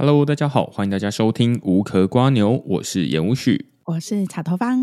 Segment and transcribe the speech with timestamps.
[0.00, 4.78] Hello，大家好，欢迎大家收听无壳瓜牛，我是严无许，我是草头方。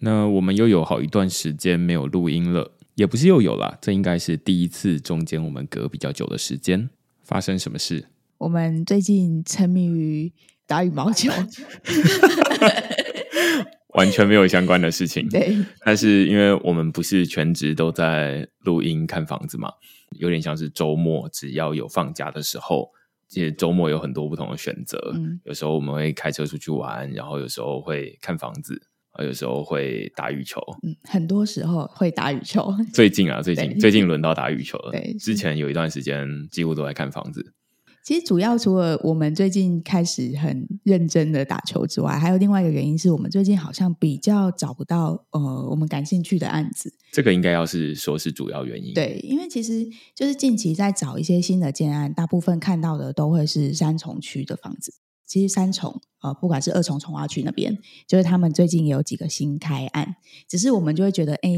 [0.00, 6.90] 那我们又有好一段时间没有录音了，也不是又有啦，这应该是第一次，中间我们隔比较久的时间，
[7.22, 8.04] 发生什么事？
[8.36, 10.30] 我们最近沉迷于
[10.66, 11.32] 打羽毛球，
[13.96, 15.26] 完全没有相关的事情。
[15.30, 19.70] 对，但是因为我们不是全职都在录音看房子嘛，
[20.18, 22.90] 有点像是周末，只要有放假的时候。
[23.32, 28.78] 其实周末有很多不同的选择，嗯，有时候我们会开车出去玩，然后有时候会看房子，
[29.12, 32.70] 啊有时候会打羽球，嗯，很多时候会打羽球。
[32.92, 34.92] 最近啊，最近最近轮到打羽球了。
[34.92, 37.54] 对，之前有一段时间几乎都在看房子。
[38.02, 46.92] 其实主要除了我们最近开始很认真的打球之外，还有另外一个原因是我们最近好像比较找不到呃我们感兴趣的案子。
[47.12, 48.92] 这个应该要是说是主要原因。
[48.92, 54.92] 对，因为其实就是近期在找一些新的建案，大部分看到的都会是三重区的房子。
[55.32, 60.14] 其实三重呃，不管是二重重划区那边，就是他们最近也有几个新开案，
[60.46, 61.50] 只是我们就会觉得，哎，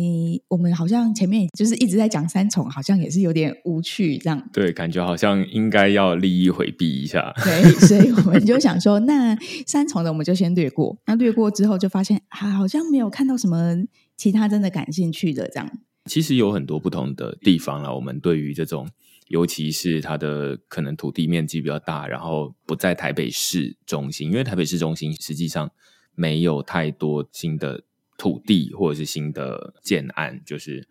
[0.46, 4.48] 我们好像前面就是一直在讲三重，好像也是有点无趣这样。
[4.52, 7.34] 对，感觉好像应该要利益回避一下。
[7.42, 10.96] 对， 所以我们就想说，那三重的我们就先略过。
[11.06, 13.74] 那略过之后，就发现啊，好像没有看到什么
[14.16, 15.68] 其他真的感兴趣的这样。
[16.06, 18.86] 其实有很多不同的地方啦，我们对于这种。
[19.28, 25.70] 尤其是它的可能土地面积比较大，然后不在台北市中心，因为台北市中心实际上
[26.14, 27.82] 没有太多新的
[28.18, 30.86] 土地或者是新的建案，就是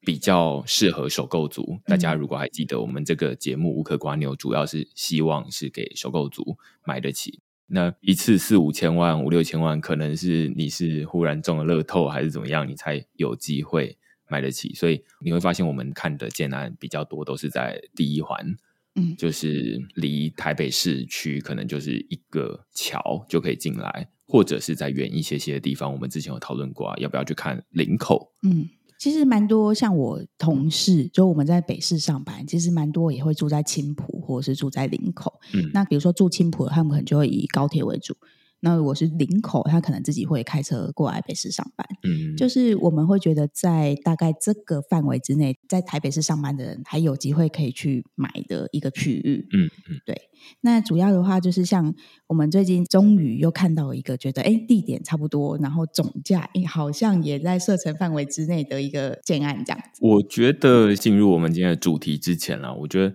[0.00, 1.64] 比较适合首购族。
[1.68, 1.80] 嗯。
[1.86, 13.98] 大家如果还记得，我们这个节目《无可瓜牛》主要是希望是给首购族买得起，那一次四五千万、五六千万，可能是你是忽然中了乐透还是怎么样，你才有机会。
[14.28, 18.56] 买得起，所以你会发现我们看的建案比较多，都是在第一环，
[18.94, 25.92] 嗯，就是离台北市区可能就是一个桥就可以进来，或者是在远一些些的地方。
[25.92, 28.32] 我们之前有讨论过啊，要不要去看林口？
[28.42, 35.40] 嗯，其实蛮多像我同事，就我们在北市上班，其实蛮多也会住在青浦或者是住在林口。
[35.54, 38.16] 嗯，那比如说住青浦的，他们可能就会以高铁为主。
[38.60, 41.86] 那如果是林口，他可能自己会开车过来北市上班。
[42.02, 49.46] 嗯，就是我们会觉得在大概这个范围之内，在台北市上班的人还有机会可以去买的一个区域。
[49.52, 50.16] 嗯嗯，对。
[50.60, 51.94] 那主要的话就是像
[52.26, 60.00] 我们最近终于又看到了一个觉得哎地点差不多，然后总价哎好像也在射程范围之内的一个建案这样子。
[60.00, 63.14] 我觉得进入我们今天的主题之前啦，我觉得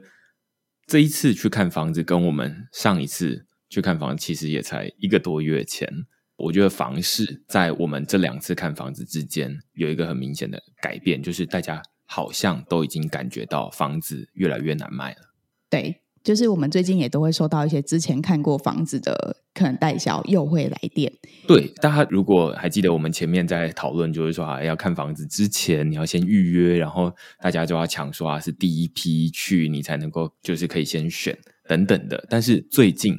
[0.88, 3.46] 这一次去看房子跟我们上一次。
[3.74, 5.90] 去看房其实也才一个多月前，
[6.36, 15.34] 我觉得房市在我们这两次看房子之间有一个很明显的改变，就是大家好像都已经感觉到房子越来越难卖了。
[15.72, 21.12] 对，就是我们最近也都会收到一些之前看过房子的可能代销又会来电。
[21.48, 31.36] 对，大家如果还记得我们前面在讨论，就是说啊，要看房子之前你要先预约，然后大家就要抢说啊是第一批去，你才能够就是可以先选
[31.68, 32.24] 等等的。
[32.30, 33.18] 但是最近。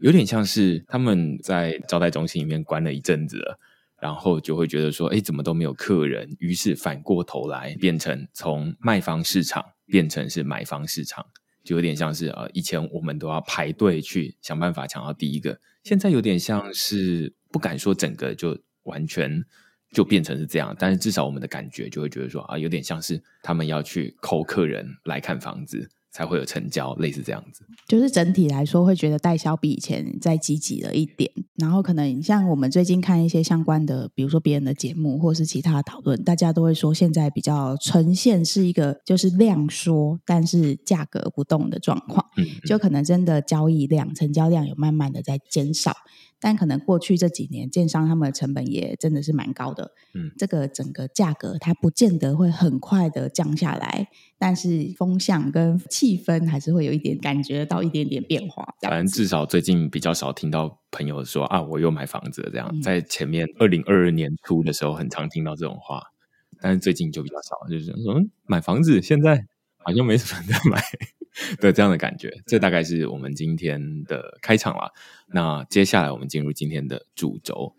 [0.00, 3.58] 有点像是他们在招待中心里面关了一阵子了，
[4.00, 6.34] 然后就会觉得说，哎，怎么都没有客人？
[6.38, 11.26] 于是反过头来变成从卖方市场变成是买方市场，
[11.62, 19.44] 就有点像是呃，以前我们都要排队去想办法抢到第一个，现在有点像是不敢说整个就完全
[19.92, 25.90] 就变成是这样，但是至少我们的感觉就会觉得说啊，有点像是他们要去抠客人来看房子。
[26.12, 27.64] 才会有成交，类似这样子。
[27.86, 31.30] 就是整体来说，会觉得代销比以前再积极了一点。
[31.56, 42.24] 然后可能像我们最近看一些相关的，比如说别人的节目，或是其他的讨论，大家都会说现在比较呈现是一个就是量缩，但是价格不动的状况。
[42.36, 45.94] 嗯，就可能真的交易量、成交量有慢慢的在减少。
[46.40, 54.08] 但可能过去这几年，建商他们的成本也真的是蛮高的，嗯，这个整个价格它不见得会很快的降下来，
[54.38, 58.74] 但是风向跟气氛还是会有一点感觉到一点点变化。
[58.80, 62.70] 反正至少最近比较少听到朋友说啊，我又买房子了这样。
[62.72, 66.02] 嗯，在前面二零二二年初的时候，很常听到这种话，
[66.60, 69.44] 但是最近就比较少，就是说买房子现在
[69.76, 70.82] 好像没什么人在买。
[71.60, 74.92] 的这样的感觉，这大概是我们今天的开场了。
[75.32, 77.74] 那接下来我们进入今天的主轴。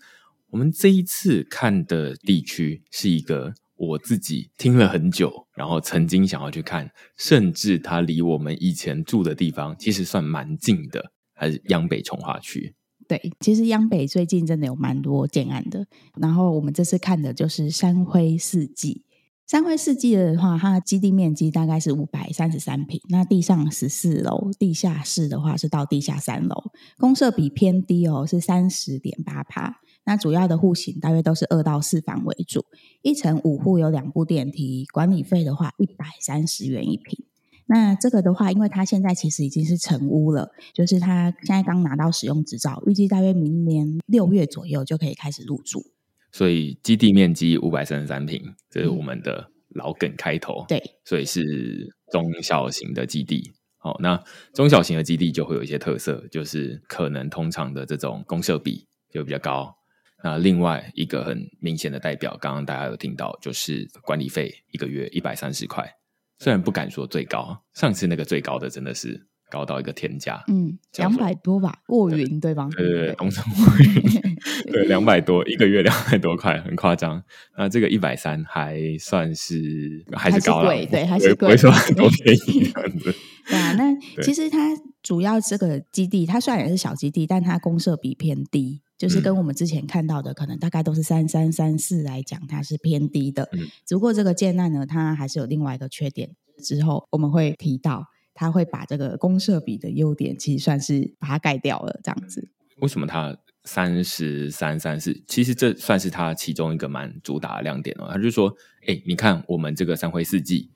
[0.50, 12.76] 我们这一次看的地区是一个我自己听了很久，然后曾经想要去看，甚至它离我们以前住的地方其实算蛮近的，还是央北从化区。
[13.08, 15.86] 对，其实央北最近真的有蛮多建案的。
[16.20, 19.04] 然后我们这次看的就是山辉四季。
[19.52, 29.82] 三辉四季的话，它的基地面积大概是五百三十三坪，那地上十四楼，地下室的话是到地下三楼，公设比偏低哦，是三十点八趴。
[30.06, 32.64] 那主要的户型大约都是二到四房为主，
[33.02, 37.26] 一层五户有两部电梯，管理费的话一百三十元一坪。
[37.66, 45.84] 那这个的话，因为它现在其实已经是成屋了，就是它现在刚拿到使用执照，预计大约明年六月左右就可以开始入住。
[46.32, 49.46] 所以基地面积五百三十三平，这是我们的
[49.76, 50.64] 老梗开头。
[50.64, 51.42] 嗯、对，所以是
[52.12, 53.52] 中小型的基地。
[53.78, 54.22] 好，那
[54.54, 59.76] 中小型的基地就会有一些特色，就是可能通常的这种公设比就比较高。
[60.24, 65.92] 那另外一个很明显的代表，刚刚大家有听到，就是管理费一个月一百三十块。
[66.38, 69.28] 虽然不敢说最高，上次那个最高的真的是。
[69.52, 74.02] 高到一个天价，嗯，两百多吧，卧云对吧，对对对，东森卧云，
[74.72, 77.22] 对，两百多一个月两百多块，很夸张。
[77.58, 83.14] 那这个一百三还算是还是高了，对，还是贵，不会说很多便宜这样子。
[83.48, 83.94] 对啊，那
[84.24, 84.70] 其实它
[85.04, 93.50] 主要这个基地，它虽然也是小基地，但它公设比偏低，就是跟我们之前看到的，可能大概都是三三三四来讲，它是偏低的。
[93.52, 96.30] 嗯，只不过这个建案呢，它还是有另外一个缺点，
[96.64, 98.06] 之后我们会提到。
[98.34, 102.50] 他会把这个公社比的优点，其实算是把它盖掉了，这样子。
[102.78, 105.22] 为什么它三十三三四？
[105.28, 108.10] 其实这算是它其中一个蛮主打的亮点哦。
[108.12, 108.56] 他就说
[108.88, 110.72] ：“哎，你看我们这个三辉四季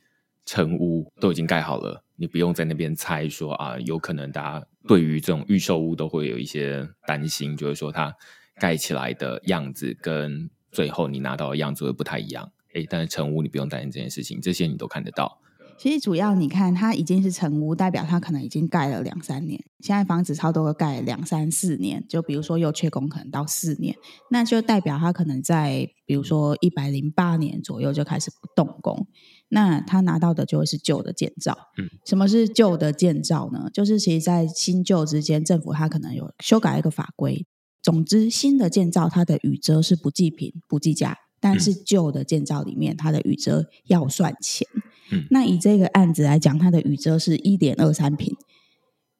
[0.45, 8.13] 成屋都已经盖好了，你不用在那边猜说啊，有可能大家对于这种预售屋都会有一些担心，就是说它
[8.59, 12.51] 盖起来的样子跟最后你拿到的样子会不太一样。
[12.75, 15.41] 哎，但是成屋你不用担心这件事情，这些你都看得到。”
[15.77, 19.61] 其实主要你看，它已经是成屋，代表它可能已经盖了两三年。
[19.81, 23.95] 现在房子超多盖两三四年，就比如说又缺工，可能到四年，
[24.31, 29.07] 那就代表它可能在比如说一百零八年左右就开始不动工。
[29.47, 31.55] 那他拿到的就会是旧的建造。
[31.77, 33.69] 嗯，什么是旧的建造呢？
[33.71, 37.45] 就是其实，在新旧之间，政府它可能有修改一个法规。
[37.81, 44.67] 总之，新的建造它的雨遮是不计平、不计价，但是旧的建造里面，它的雨遮要算钱。
[44.73, 44.81] 嗯，
[45.29, 48.35] 那以这个案子来讲，它的雨遮是一点二三平，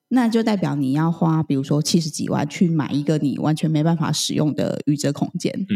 [0.09, 5.53] 那就代表你要花，比如说七十几万去买一个你完全没办法使用的雨遮空间。
[5.53, 5.75] 嗯，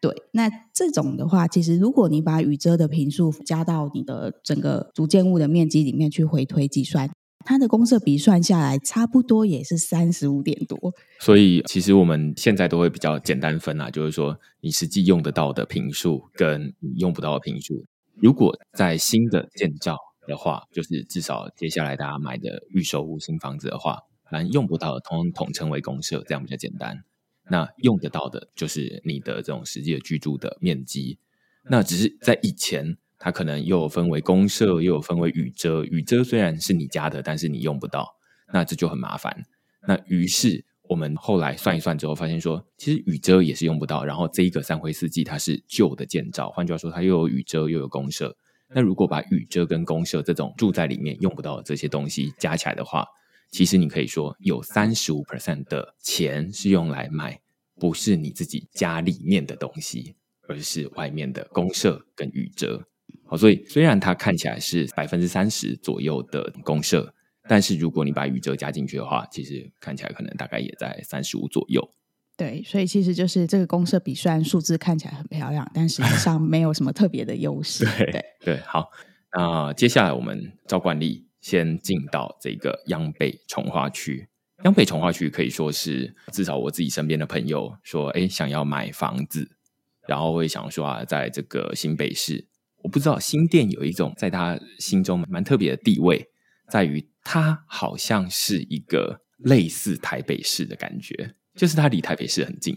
[0.00, 0.14] 对。
[0.32, 7.10] 那这种的话，其实如果你把雨遮的平数加到你的整个主建物的面积里面去回推计算，
[7.44, 10.78] 它的公设比算下来，差不多也是三十五点多。
[11.18, 17.84] 所以，其实我们现在都会比较简单分啊，就是说你实际用得到的坪数跟你用不到的坪数。
[18.22, 19.96] 如果在新的建造
[20.26, 23.98] 的话，就是至少接下来大家买的预售屋新房子的话，
[24.30, 27.02] 反正用不到的通统称为公社，这样比较简单。
[27.48, 31.18] 那用得到的，就是你的这种实际的居住的面积。
[31.64, 35.82] 那只是在以前，它可能又有分为公社，又有分为雨遮。
[35.84, 38.16] 雨遮虽然是你家的，但是你用不到，
[38.52, 39.44] 那这就很麻烦。
[39.86, 40.64] 那于是。
[40.90, 44.04] 我们后来算一算之后，发现说，其实雨遮也是用不到。
[44.04, 48.36] 然后这一个三辉四季它是旧的建造，换句话说，它又有雨遮又有公社。
[48.74, 53.06] 那如果把雨遮跟公社这种住在里面用不到的这些东西加起来的话，
[53.52, 57.40] 其实你可以说有三十五 percent 的钱是用来买，
[57.76, 60.16] 不是你自己家里面的东西，
[60.48, 62.84] 而是外面的公社跟雨遮。
[63.26, 67.14] 好，所以虽然它看起来是百分之三十左右的公设。
[67.50, 71.92] 但是如果你把宇宙加进去的话，其实看起来可能大概也在三十五左右。
[72.36, 77.84] 对，所以其实就是这个公社比，虽然数字看起来很漂亮，但实际上没有什么特别的优势。
[77.84, 78.88] 对对，对，好，
[79.36, 84.28] 那接下来我们照惯例先进到这个央北重划区。
[84.62, 89.50] 央北重划区可以说是至少我自己身边的朋友说，哎，想要买房子，
[90.06, 92.46] 然后会想说啊，在这个新北市，
[92.84, 96.30] 我不知道新店有一种在他心中蛮特别的地位，
[96.70, 97.06] 在于。
[97.22, 102.74] 它好像是一个类似台北市的感觉，就是它离台北市很近。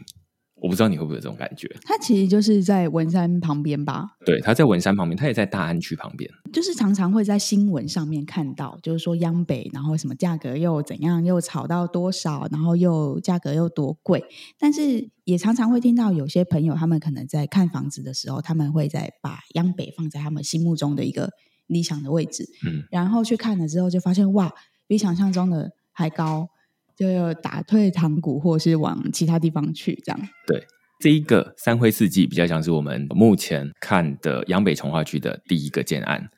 [0.56, 1.74] 我不知道你会不会有这种感觉？
[1.84, 4.06] 它其实就是在文山旁边吧？
[4.26, 6.30] 对，它在文山旁边，它也在大安区旁边。
[6.52, 14.22] 就是常常会在新闻上面看到，就是说央北，然后什么价格又怎样，又炒到多少，然后又价格又多贵。
[14.60, 21.30] 但是也常常会听到有些朋友，他们可能在看房子的时候，他们会在把央北放在他们心目中的一个。
[21.74, 24.54] 理想的位置，嗯，然后去看了之后，就发现哇，
[24.88, 26.48] 比想象中的还高，
[26.96, 30.30] 就要打退堂鼓，或是往其他地方去，这样。
[30.46, 30.66] 对，
[31.00, 36.30] 这一个三辉四季比较像是我们目前看的央北重划区的第一个建案。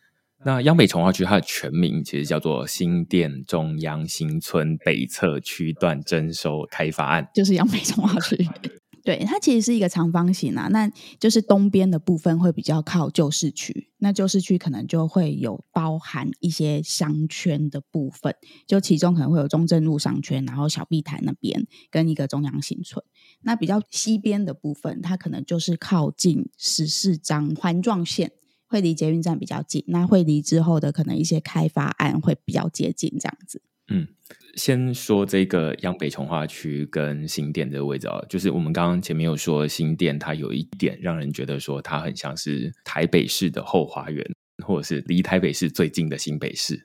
[0.46, 8.38] 那央北重划区它的全名其实叫做新店中央新村北侧区段征收开发案，就是央北重划区。
[9.06, 18.36] 对，它其实是一个长方形啊，那就是东边的部分会比较靠旧市区，那旧市区可能就会有包含一些商圈的部分，
[18.66, 23.06] 就其中可能会有中正路商圈，然后小碧潭那边跟一个中央新村。
[23.42, 28.32] 那比较西边的部分，它可能就是靠近十四张环状线，
[28.66, 29.84] 会离捷运站比较近。
[29.86, 33.62] 那会离之后的可能一些开发案会比较接近，这样子。
[33.88, 34.08] 嗯。
[34.56, 44.26] 先说这个央北从化区跟新店这个位置啊，就是我们刚刚前面有说新店，它有一点让人觉得说它很像是台北市的后花园，
[44.66, 46.82] 或者是离台北市最近的新北市，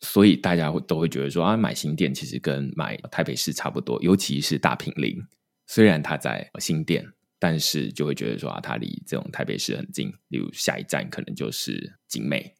[0.00, 5.16] 所以大家会都会觉得说啊，买新店其实跟买台北市差不多，尤其是大坪林，
[5.68, 7.06] 虽然它在新店，
[7.38, 12.56] 但是就会觉得说啊，它离这种台北市很近，例如下一站可能就是景美。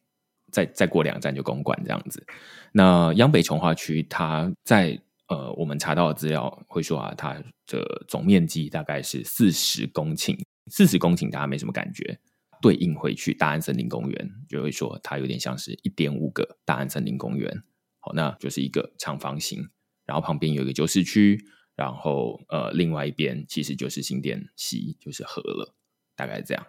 [0.55, 2.25] 再再过两站就公馆这样子。
[2.71, 4.97] 那央北重划区，它在
[5.27, 7.33] 呃，我们查到的资料会说啊，它
[7.67, 12.17] 的总面积大概是四十公顷，四十公顷大家没什么感觉。
[12.61, 17.51] 对应回去大安森林公园，就会说它有点像是一点五个大安森林公园。
[17.99, 19.67] 好，那就是一个长方形，
[20.05, 21.37] 然后旁边有一个旧市区，
[21.75, 25.75] 然后呃，另外一边其实就是新店溪，就是河了，
[26.15, 26.65] 大概是这样。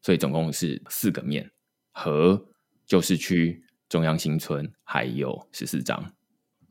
[0.00, 1.50] 所以总共是四个面
[1.92, 2.48] 河。
[2.86, 6.12] 旧市区、中央新村还有十四张。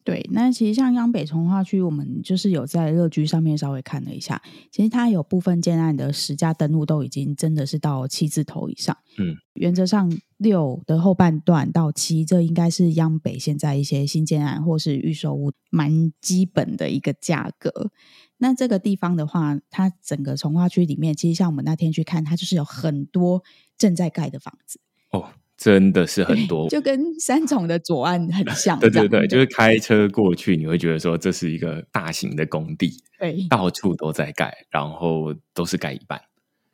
[0.03, 4.39] 对，那其实像央北从化区，我们就是有在乐居上面稍微看了一下，
[4.71, 8.95] 其实它有部分建案的实价登录都已经真的是到七字头以上。
[9.17, 17.89] 嗯，原则上六的后半段到七，这应该是央北现在一些新建案或是预售屋蛮基本的一个价格。
[18.37, 23.41] 那这个地方的话，它整个从化区里面，其实像我们那天去看，它就是有很多
[23.75, 24.79] 正在盖的房子
[25.09, 25.29] 哦。
[25.57, 28.79] 真的是很多，就跟三重的左岸很像。
[28.79, 36.21] 对对对，就是开车过去，你会觉得说这是一个大型的工地，对，到处都在盖，然后都是盖一半。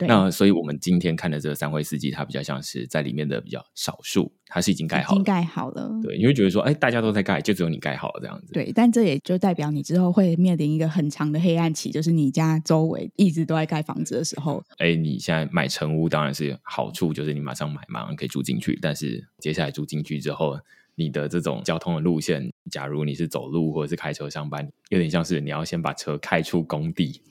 [0.02, 5.92] 对那所以，我们今天看的这个三惠四季，它比较像是在里面的比较少数，它是已经盖好了，已经盖好了。
[6.02, 8.52] 对，你会觉得说，哎，大家都在盖，就只有你盖好了这样子。
[8.52, 14.64] 对，但这也就代表你之后会面临一个很长的黑暗期，就是你家周围一直都在盖房子的时候。
[14.78, 18.80] 哎，你现在买成屋当然是好处，就是你马上买，马上可以住进去。
[18.82, 20.58] 但是接下来住进去之后，
[21.02, 27.22] 你的这种交通的路线，假如你是走路或者是开车上班，有点像是你要先把车开出工地，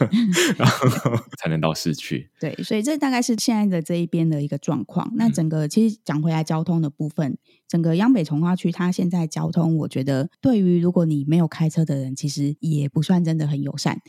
[0.56, 0.88] 然后
[1.38, 2.30] 才能到市区。
[2.40, 5.12] 对，所以这大概是现在的这一边的一个状况。
[5.16, 7.36] 那整个其实讲回来，交通的部分，
[7.68, 14.00] 整个央北从化区，它现在交通，我觉得对于如果你没有开车的人，其实也不算真的很友善。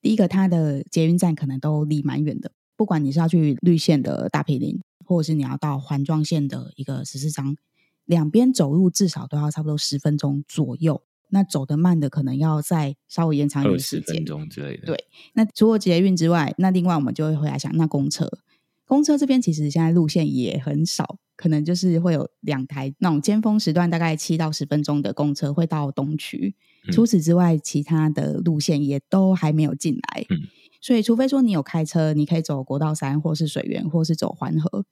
[0.00, 7.56] 第一个，它的捷运站可能都离蛮远的，不管你是要去绿线的大坪林，或者是你要到环状线的一个十四张。
[8.04, 14.86] 两边走路至少都要差不多十分钟左右，那走得慢的可能要再稍微延长一点时间，分钟之类的。
[14.86, 15.04] 对，
[15.34, 18.30] 那除了捷运之外，那另外我们就会回来想，那公车，
[18.86, 26.54] 公车这边其实现在路线也很少，可能就是会有两台那种尖峰时段，大概七到十分钟的公车会到东区。
[26.86, 30.26] 嗯、除此之外，其他的路线也都还没有进来。
[30.28, 30.40] 嗯，
[30.80, 34.84] 所以除非说你有开车，你可以走国道三，或是水源，或是走环河。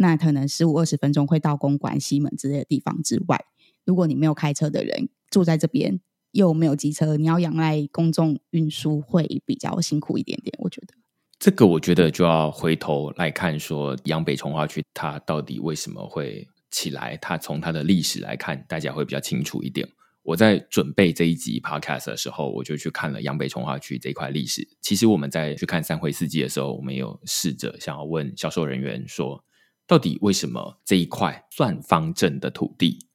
[0.00, 3.44] 那可能十五二十分钟会到公馆、西门之类的地方之外，
[3.84, 6.00] 如果你没有开车的人住在这边，
[6.30, 10.54] 又没有机车，你要仰赖公众运输会比较辛苦一点点。
[10.60, 10.94] 我觉得
[11.38, 17.16] 这个，我觉得就要回头来看，说央北重划区它到底为什么会起来？
[17.16, 19.88] 它从它的历史来看，大家会比较清楚一点。
[20.22, 24.68] 我在准备这一集 podcast 的时候，我就去看了央北重划区这一块历史。
[24.80, 29.42] 其实我们在去看三回四季的时候，我们有试着想要问销售人员说。
[29.88, 33.08] 到底为什么这一块算方正的土地，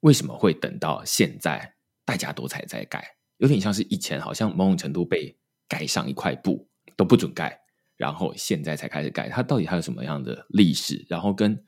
[0.00, 1.74] 为什么会等到现在
[2.06, 3.16] 大家都才在盖？
[3.36, 5.38] 有点像是以前好像某种程度被
[5.68, 6.66] 盖上一块布
[6.96, 7.60] 都不准盖，
[7.98, 9.28] 然后现在才开始盖。
[9.28, 11.04] 它到底还有什么样的历史？
[11.06, 11.62] 然后跟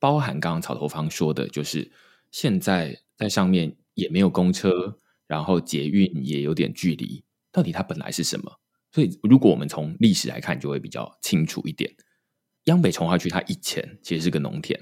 [0.00, 1.92] 包含刚刚草头方说的，就是
[2.32, 4.98] 现在在上面也没有公车，
[5.28, 7.24] 然后捷运也有点距离。
[7.52, 8.60] 到底它本来是什么？
[8.90, 11.94] 所以如果我们从历史来看，就会比较清楚一点。
[12.64, 14.78] 央北重划区，它以前其实是个农田，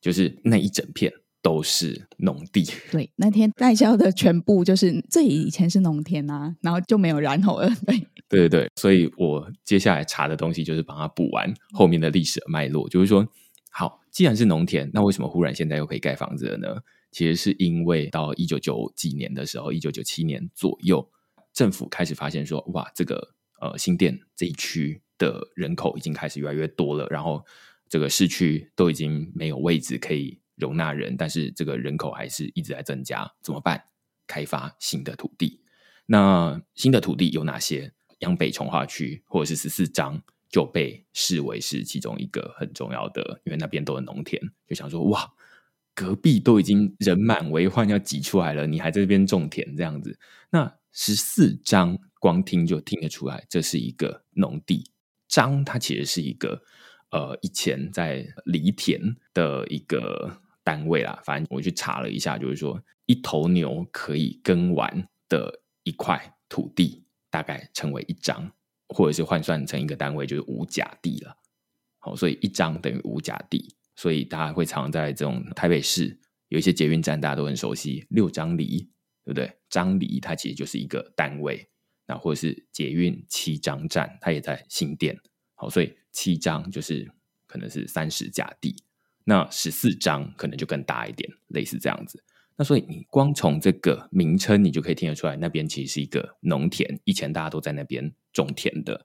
[0.00, 2.64] 就是那一整片都是农地。
[2.90, 7.68] 对，那天代销的全部就是这里以前是农田啊，然后就没有然后了。
[7.86, 7.98] 对，
[8.28, 13.26] 对对对，所以我接下来查的东西就是帮他补完后面的历史的脉络，就是说，
[13.70, 16.68] 好，既然是农田，那为什么忽然现在又可以盖房子了呢？
[17.10, 21.08] 其实是因为到一九九几年的时候，一九九七年左右，
[21.54, 25.00] 政府开始发现说，哇，这个呃新店这一区。
[25.18, 27.44] 的人口已经开始越来越多了，然后
[27.88, 33.84] 这个市区都已经没有位置可以容纳人，但是这个人口还是一直在增加，怎么办？
[34.26, 35.60] 开发新的土地。
[36.06, 37.92] 那新的土地有哪些？
[38.20, 40.20] 央北重化区或者是十四张
[40.50, 45.32] 就被视为是其中一个很重要的，因为那边都是农田，就想说哇，
[45.94, 50.18] 隔壁都已经人满为患要挤出来了，你还在这边种田这样子。
[50.50, 54.90] 那十四张光听就听得出来，这是一个农地。
[55.38, 56.60] 张它其实是一个
[57.12, 59.00] 呃以前在犁田
[59.32, 68.50] 的一个单位啦，反正我去查了一下，就是说一头牛可以耕完的一块土地，大概称为一张，
[68.88, 71.36] 或者是换算成一个单位就是五甲地了。
[72.00, 76.18] 好，所以一张等于五甲地，所以大家会常在这种台北市
[76.48, 78.90] 有一些捷运站，大家都很熟悉六张犁，
[79.24, 79.56] 对不对？
[79.70, 81.70] 张犁它其实就是一个单位。
[82.10, 85.20] 那或者是捷运七张站，它也在新店，
[85.60, 87.10] 好，所以七张就是
[87.48, 88.76] 可能是三十甲地，
[89.24, 92.22] 那十四张可能就更大一点，类似这样子。
[92.56, 99.04] 那所以你光从这个名称，你就可以听得出来，那边其实是一个农田，以前大家都在那边种田的。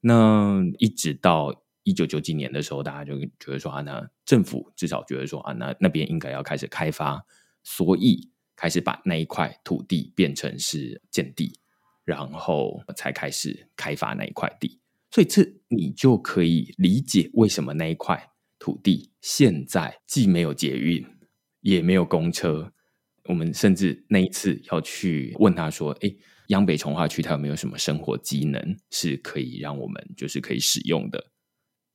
[0.00, 7.24] 那一直到一九九几年的时候，大家就觉得说啊，那政府至少觉得说啊，那那边应该要开始开发，
[7.62, 11.58] 所以开始把那一块土地变成是建地。
[12.04, 14.80] 然后才开始开发那一块地，
[15.12, 21.06] 所以这你就可以理解为什么那一块土地现在既没有捷运，
[21.60, 22.72] 也没有公车。
[23.26, 26.12] 我们甚至那一次要去问他说：“哎，
[26.48, 31.22] 央北从化区它有没有什么生活机能是可以让我们就是可以使用的？”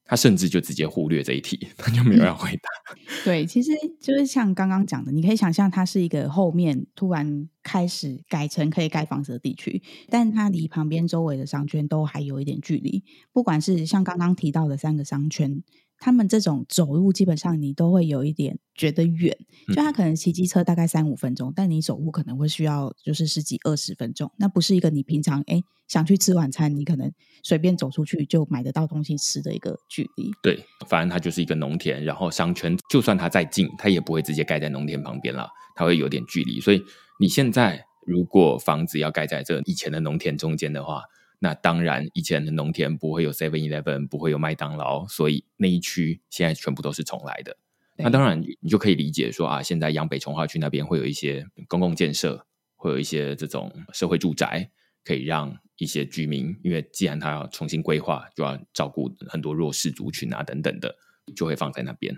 [0.07, 2.69] 他甚至就直接忽略这一题， 他就没有要回答。
[3.25, 13.03] 对，其实就是像刚刚讲的，你可以想象，它是一个后面突然开始改成可以盖房子的地区，但它离旁边周围的商圈都还有一点距离。
[13.31, 15.61] 不管是像刚刚提到的三个商圈。
[15.99, 19.35] 他们这种走路，基本上你都会有一点觉得远，
[19.67, 24.31] 就他可能骑机车大概三五分钟，嗯、但你走路可能会需要就是十几二十分钟。
[24.37, 27.11] 那不是一个你平常哎想去吃晚餐，你可能
[27.43, 30.31] 随便走出去就买得到东西吃的一个距离。
[30.43, 36.59] 对，反正它就是一个农田，然后商圈就算它再近，它也不会直接盖在农田旁边了，它会有点距离。
[36.59, 36.83] 所以
[37.19, 41.01] 你现在如果房子要盖在这以前的农田中间的话，
[41.39, 47.57] 那当然，以前的农田不会有 Seven Eleven，不会有麦当劳，所以那一区现在全部都是重来的。
[47.95, 54.71] 那当然，你就可以理解说啊，现在央北重化区那边会有一些公共建设，会有一些这种社会住宅，
[55.03, 60.95] 可以让一些居民，因为既然他要重新规划，就要照顾很多弱势族群啊等等的，
[61.35, 62.15] 就会放在那边。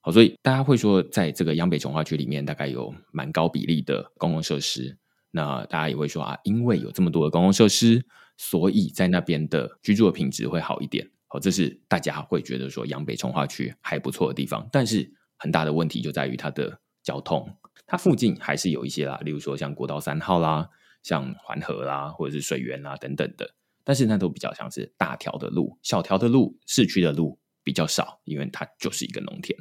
[0.00, 4.98] 好，所以大家会说，在这个央北重化区里面，大概有蛮高比例的公共设施。
[5.30, 8.04] 那大家也会说啊，因为有这么多的公共设施。
[8.44, 14.68] 所以在那边的居住的品质会好一点，好，这是大家会觉得说央北重化区还不错的地方。
[14.72, 20.68] 但是很大的问题就在于它的交通，它附近还是有一些啦，例如说像国道三号啦、
[21.04, 23.54] 像环河啦，或者是水源啦等等的。
[23.84, 29.56] 但是那都比较像是大条的路，小条的路，市区的路比较少，因为它就是一个农田。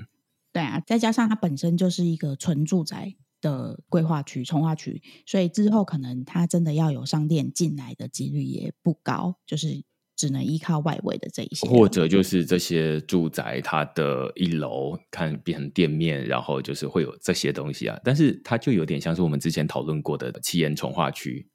[0.51, 9.83] 对啊，再加上它本身就是一个纯住宅的规划区、从化区，所以之后可能它真的要有商店进来的几率也不高，就是
[10.15, 17.99] 只能依靠外围的这一些，或者就是这些住宅它的一楼看变成店面，然后就是会有这些东西啊。
[18.03, 21.49] 但是它就有点像是我们之前讨论过的七言重化区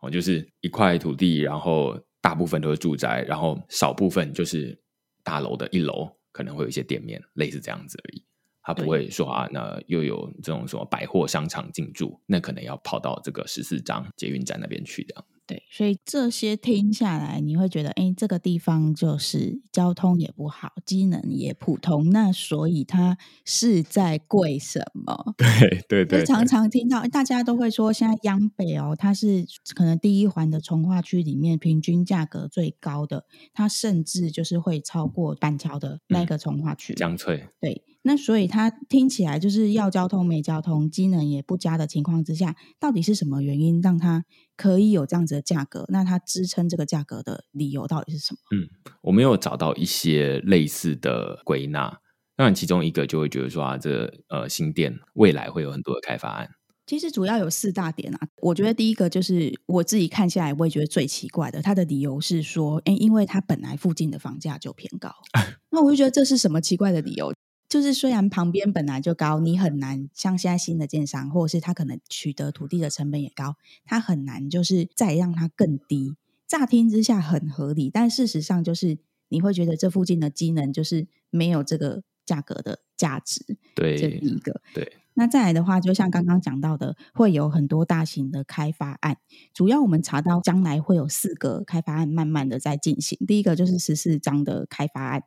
[0.00, 4.80] 哦，就是一块土地，然后大部分都是住宅，然后少部分就是
[5.24, 8.24] 大楼的一楼可能会有一些店面，类似这样子而已。
[8.62, 15.24] 他不会说啊，那又有这种什么百货商场进驻，那可能要跑到这个十四张捷运站那边去的。
[15.44, 25.34] 对，所以这些听下来，你会觉得，哎，这个地方就是交通也不好，机能也普通，那所以它是在贵什么？
[25.36, 29.44] 对对对，就常常听到大家都会说，现在央北哦，它是
[29.74, 37.48] 可能第一环的从化区里面平均价格最高的，它甚至就是会超过板桥的那个从化区，江翠。
[37.60, 37.82] 对。
[38.02, 44.24] 那所以它听起来就是要交通没交通，机能也不佳的情况之下，到底是什么原因让它
[44.56, 45.84] 可以有这样子的价格？
[45.88, 48.38] 那它支撑这个价格的理由到底是什么？
[48.56, 48.68] 嗯，
[49.02, 52.00] 我没有找到一些类似的归纳。
[52.34, 56.48] 当然，其中一个就会觉得说啊，这、呃新店未来会有很多的开发案。
[56.86, 58.18] 其实主要有四大点啊。
[58.40, 65.14] 我觉得第一个就是我自己看下来，我也觉得最奇怪的，它的理由是说，哎，因为它本来附近的房价就偏高。
[65.70, 67.32] 那我就觉得这是什么奇怪的理由？
[67.72, 73.56] 就是虽然旁边本来就高，你很难像现在新的建商，或者是他可能取得土地的成本也高，
[73.86, 76.14] 他很难就是再让它更低。
[76.46, 78.98] 乍听之下很合理，但事实上就是
[79.30, 83.56] 你会觉得这附近的机能就是没有这个价格的价值。
[83.74, 84.60] 对，这第一个。
[84.74, 84.98] 对。
[85.14, 89.16] 那再来的话，就像刚刚讲到的，会有很多大型的开发案。
[89.52, 93.18] 主要我们查到，将来会有四个开发案慢慢的在进行。
[93.26, 95.22] 第一个就是十四张的开发案，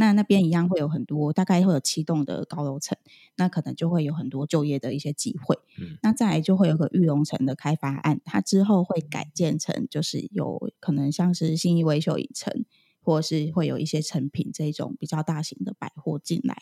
[0.00, 2.96] 那那边一样会有很多，大概会有七栋的高楼层，
[3.36, 5.58] 那可能就会有很多就业的一些机会。
[5.78, 12.64] 嗯，那再来就会有个玉龙城的开发案，它之后会改建成，就是有可能像是信义维修影城，
[13.02, 16.56] 或是会有一些成品这种比较大型的百货进来。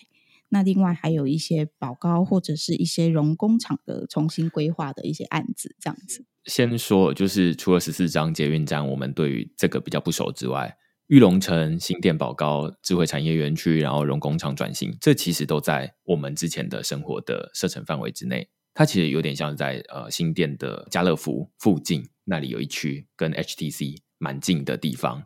[0.48, 6.24] 那另外还有一些宝高或者是一些容工厂的重新规划的一些案子，这样子。
[6.46, 10.76] 先说，就是除了十四张捷运站，我们对于这个比较不熟之外，
[11.08, 18.48] 玉龙城、新店宝高、智慧产业园区，然后融工厂转型，这其实都在我们之前的生活的射程范围之内。
[18.72, 25.24] 它其实有点像在呃新店的家乐福附近，那里有一区跟 HTC 蛮近的地方，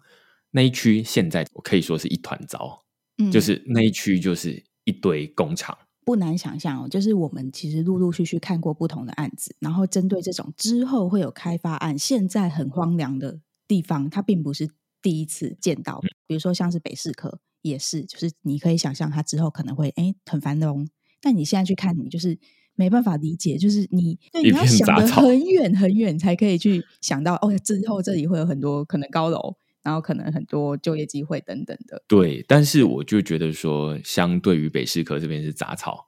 [0.53, 2.85] 那一区现在我可以说是一团糟，
[3.19, 4.65] 嗯，就是那一区就是。
[4.85, 6.89] 一堆工厂，不难想象哦。
[6.89, 14.69] 就是我们其实陆陆续续看过不同的案子，然后针对这种之后会有开发案，现在很荒凉的地方，它并不是
[15.03, 16.01] 第一次见到。
[16.27, 20.89] 比如说像是北市科，也是，就是你可以想象它之后可能会哎很繁荣，
[21.21, 22.39] 但你现在去看，你就是
[22.75, 29.57] 没办法理解，就是你对你要想得很远很远才可以去想到哦，之后这里会有很多可能高楼。
[29.85, 32.05] 然后可能很多就业机会等等的。
[32.07, 36.07] 对，但是我就觉得说，相对于北市科这边是杂草，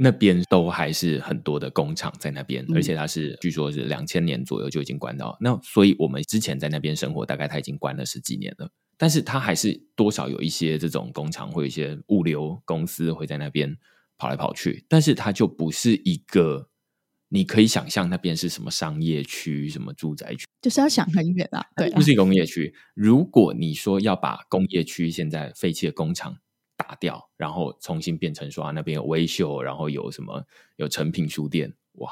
[0.00, 5.36] 那边都还是很多的工厂在那边，嗯、而且它是据说是两千年左右就已经关到。
[5.40, 13.76] 那所以我们之前在那边生活，大概它已经关了十几年了，但是它还是多少有一些这种工厂或一些物流公司会在那边
[14.16, 16.68] 跑来跑去，但是它就不是一个。
[17.30, 21.62] 你可以想象那边是什么商业区、什么住宅区，就是要想很远啊。
[21.76, 22.74] 对，不是工业区。
[22.94, 26.38] 如果你说要把工业区现在废弃的工厂
[26.78, 30.42] 打掉，然后重新变成说啊，那边有微秀，然后有什么
[30.76, 32.10] 有成品书店，哇！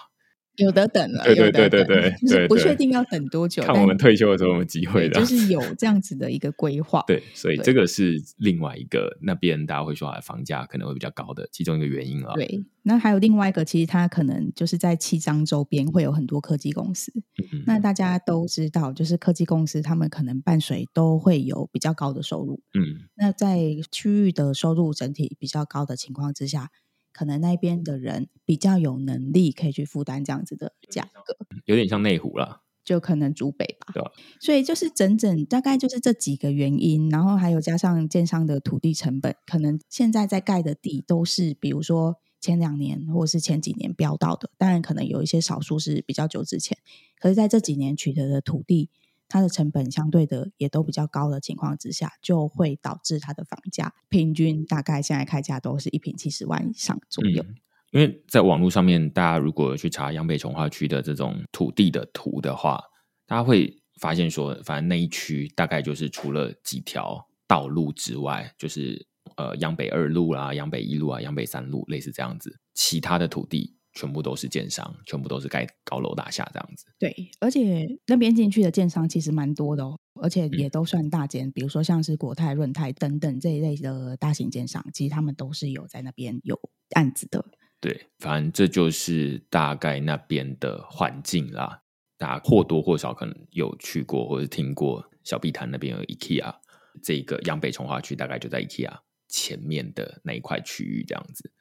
[0.56, 3.62] 有的等了，对对对对对，就是不确定要等多久。
[3.62, 7.04] 看我们退休的时候有机会的，就是有这样子的一个规划。
[7.06, 12.32] 对，所以这个是另外一个那边大家会说啊，房价可能会比较高的其中一个原因啊。
[12.34, 17.12] 对，那还有另外一个，其实它可能就是在七张周边会有很多科技公司。
[17.52, 22.60] 嗯，那大家都知道，就是科技公司他们可能伴随都会有比较高的收入。
[22.74, 23.58] 嗯，那在
[23.90, 26.70] 区域的收入整体比较高的情况之下。
[27.16, 33.90] 可能那边的人比较有能力，可以去负担这样子的价格，有点像内湖啦，就可能主北吧。
[33.94, 34.02] 对，
[34.38, 46.76] 所以就是整整大概就是这几个原因，然后还有加上建商的土地成本，可能现在在盖的地都是，比如说前两年或者是前几年标到的，当然可能有一些少数是比较久之前，
[47.18, 48.90] 可是在这几年取得的土地。
[49.28, 57.44] 它的成本相对的也都比较高的情况之下，就会导致它的房价平均大概现在开价都是一平七十万以上左右。
[57.92, 62.82] 因为在网络上面，大家如果去查杨北从化区的这种土地的图的话，
[63.26, 73.75] 大家会发现说，反正那一区大概就是除了几条道路之外，就是呃杨北二路啊、杨北一路啊、杨北三路类似这样子，其他的土地。
[73.96, 76.84] 全部都是建商，全部都是盖高楼大厦这样子。
[76.98, 87.42] 对，而且那边进去的建商其实蛮多的哦，而且也都算大间，嗯、比如说像是国泰、润泰等等这一类的大型建商，其实他们都是有在那边有案子的。
[87.80, 91.82] 对，反正这就是大概那边的环境啦。
[92.18, 96.54] 大家或多或少可能有去过或者听过小碧潭那边有 IKEA，
[97.02, 101.52] 这个央北重化区大概就在 IKEA 前面的那一块区域这样子。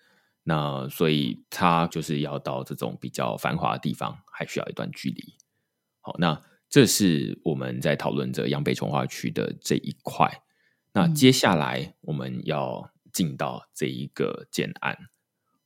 [0.48, 5.34] 那所以他就是要到这种比较繁华的地方，还需要一段距离。
[6.02, 10.44] 好，那这是我们在讨论这杨北从化区的这一块。
[10.94, 14.96] 那接下来我们要进到这一个建案，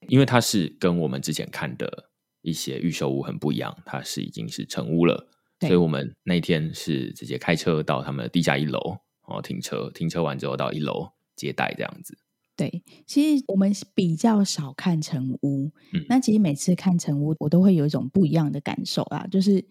[0.08, 2.10] 因为它是跟我们之前看的
[2.42, 5.30] 一些预售屋很不一样，它是已经是成屋了。
[5.60, 8.80] 所以我们那天是直接开车到他们的地下一楼，
[9.28, 12.18] 然后停车，停车完之后到一楼接待这样子。
[12.60, 19.64] 对，其实我们比较少看成屋，嗯，那其实每次看成屋，我都会有一种不一样的感受啦，就是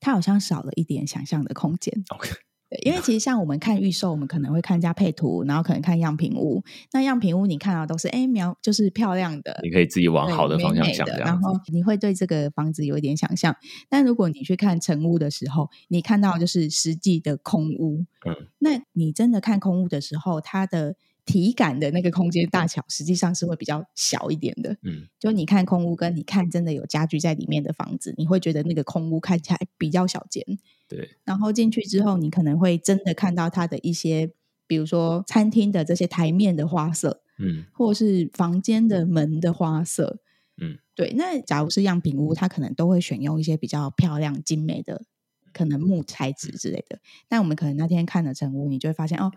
[0.00, 1.92] 它好像少了一点想象的空间。
[2.08, 2.30] OK，
[2.70, 6.64] 对，因为其实像我们看预售，我们可能会看加配图，然后可能看样品屋。
[6.92, 13.54] 那样品屋你看到都是哎苗，就是漂亮的，你可以自己往好的方向想，然后你会对这个房子有一点想象。
[13.90, 20.96] 但如果你去看成屋的时候，你看到就是实际的空屋，嗯，那你真的看空屋的时候，它的。
[21.30, 24.76] 体感的那个空间大小，实际上是会比较小一点的。
[24.82, 30.44] 嗯，就你看空屋，跟你看真的有家具在里面的房子，你会觉得那个空屋看起来比较小间。
[30.88, 34.32] 对，然后进去之后，你可能会真的看到它的一些，
[34.66, 40.18] 比如说餐厅的这些台面的花色，嗯，或者是房间的门的花色，
[40.60, 41.12] 嗯，对。
[41.16, 45.04] 那假如是样品屋，它可能都会选用一些比较漂亮、精美的
[45.52, 46.98] 可能木材质之类的。
[47.28, 49.30] 但我们可能那天看了成屋，你就会发现哦，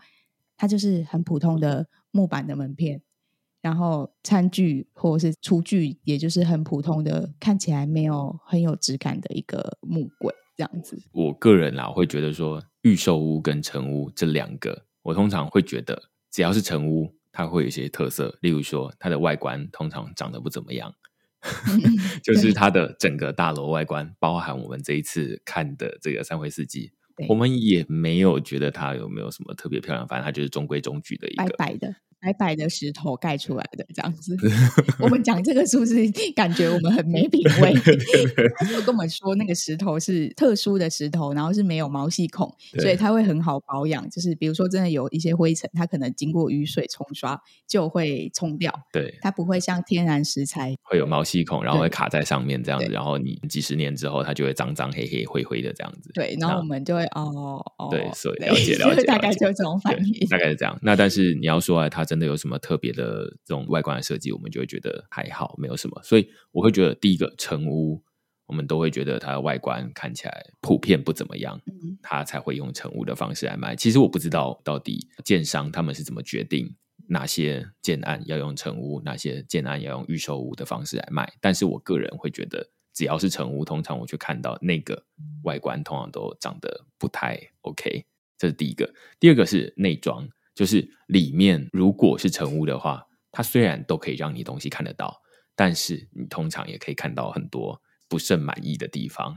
[0.57, 3.01] 它就是很普通的木板的门片，
[3.61, 11.01] 然后餐具或者是厨具，也就是很普通的，看起来没有很有质感的一个木柜这样子。
[11.11, 17.15] 我个人啦，会觉得说预售屋跟成屋这两个，我通常会觉得，只要是成屋。
[17.35, 20.93] 它会有一些特色，例如说，它的外观通常长得不怎么样，
[22.23, 26.91] 就是它的整个大楼外观，包含我们这一次看的这个三回四季，
[27.27, 31.95] 我们也没有觉得它有没有什么特别漂亮，反正它就是中规中矩的一个白白的。
[32.23, 34.37] 白白的石头盖出来的这样子，
[34.99, 35.95] 我们讲这个是不是
[36.33, 37.73] 感觉我们很没品味？
[38.57, 44.09] 他就跟我们说，那个石头是特殊的石头，然后是没有毛细孔，所以它会很好保养。
[44.09, 48.73] 就是比如说，真的有一些灰尘，它可能经过雨水冲刷就会冲掉。
[48.93, 56.09] 对，它不会像天然石材会有毛细孔，然后会卡在上面这样子，然后你几十年之后，它就会脏脏黑黑灰灰的这样子。
[56.13, 60.77] 对，然后我们就会哦哦，对，所以了解了解， 大概就这种反应，大概是这样。
[60.81, 65.99] 那但是你要说啊，它真的有什么特别的这种外观的设计，我们就会觉得还好，没有什么。
[66.03, 68.03] 所以我会觉得，第一个成屋，
[68.45, 71.59] 我们都会觉得它的外观看起来普遍不怎么样，
[72.03, 73.75] 它才会用成屋的方式来卖。
[73.75, 76.75] 其实我不知道到底建商他们是怎么决定
[77.07, 81.33] 哪些建案要用成屋，哪些建案要用预售屋的方式来卖。
[81.41, 85.03] 但是我个人会觉得，只要是成屋，通常我去看到那个
[85.45, 88.05] 外观，通常都长得不太 OK。
[88.37, 88.93] 这是第一个。
[89.19, 90.29] 第二个是内装。
[90.55, 95.21] 就是里面如果是成屋的话，它虽然都可以让你东西看得到，
[95.55, 99.35] 但是你通常也可以看到很多不甚满意的地方。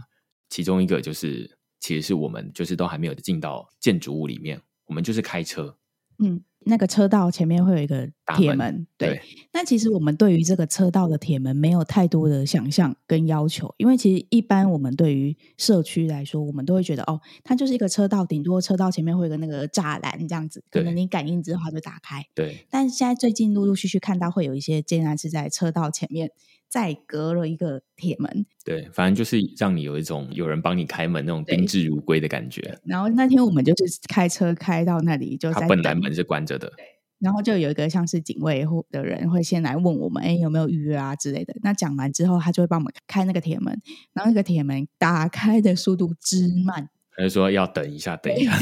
[0.48, 5.79] 其中一个就是，其实是我们就是都还没有进到建筑物里面，我们就是开车，
[6.18, 6.44] 嗯。
[6.68, 9.20] 那个车道前面会有一个铁门，门对。
[9.52, 22.24] 那其实我们对于这个车道的铁门没有太多的想象跟要求，因为其实一般我们对于社区来说，我们都会觉得哦，它就是一个车道，顶多车道前面会有个那个栅栏这样子，可能你感应之后它就打开。
[22.35, 22.66] 对。
[22.68, 26.31] 但现在最近陆陆续续看到会有一些建案是在车道前面。
[26.68, 32.79] 再隔了一个铁门，对，反正就是让你有一种有人帮你开门那种宾至如归的感觉。
[32.85, 36.85] 然后那天我们就是开车开到那里，就他本来门是关着的，对。
[37.18, 41.55] 然后就有一个像是警卫或的人会先来问我们，哎，有没有预约啊之类的。
[41.62, 43.81] 那讲完之后，他就会帮我们开那个铁门，
[44.12, 46.90] 然后那个铁门打开的速度之慢。
[47.16, 48.52] 他就说要等一下，等一下。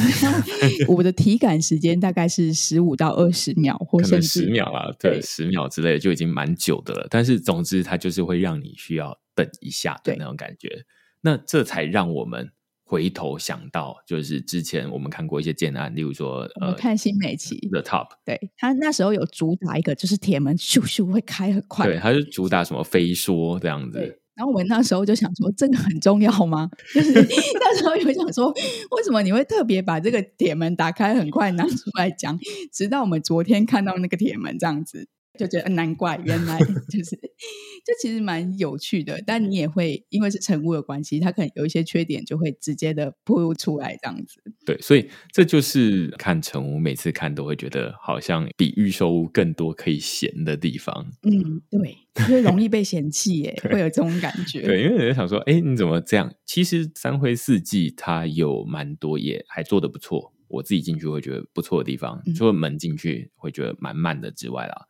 [0.87, 7.07] 我的体感时间大概是十五到二十秒，或甚至十秒啊，对，十秒之类就已经蛮久的了。
[7.11, 10.85] 但是总之，它就是会让你需要等一下的那种感觉。
[11.21, 12.49] 那这才让我们
[12.85, 24.21] 回头想到，就是之前我们看过一些建案，例如说，呃看新美琪 The Top，对，他那时候有主打一个，就是铁门咻咻会开很快，对，他是主打什么飞梭这样子。
[24.37, 26.69] 然后我们那时候就想说，这个很重要吗？
[26.93, 27.13] 就是
[27.61, 28.51] 那时候有想说，
[28.91, 32.39] 为什么你会特别把这个铁门打开很快拿出来讲？
[32.73, 35.09] 直到我们昨天看到那个铁门这样子。
[35.39, 37.19] 就觉得难怪，原来就是
[37.85, 44.41] 这其实蛮有趣的，但你也会因为是成屋的关系，它可能有一些缺点，就会直接的暴露出来这样子。
[44.65, 51.07] 对，所以这就是看成屋，每次看都会觉得好像比预售物更多可以嫌的地方。
[51.23, 54.63] 嗯，对，就容易被嫌弃耶， 会有这种感觉。
[54.63, 56.33] 对，因为人家想说，哎，你怎么这样？
[56.47, 60.33] 其实三辉四季它有蛮多，也还做的不错。
[60.49, 64.87] 我自己进去会觉得不错的地方，嗯、除了门进去会觉得蛮慢的之外啦。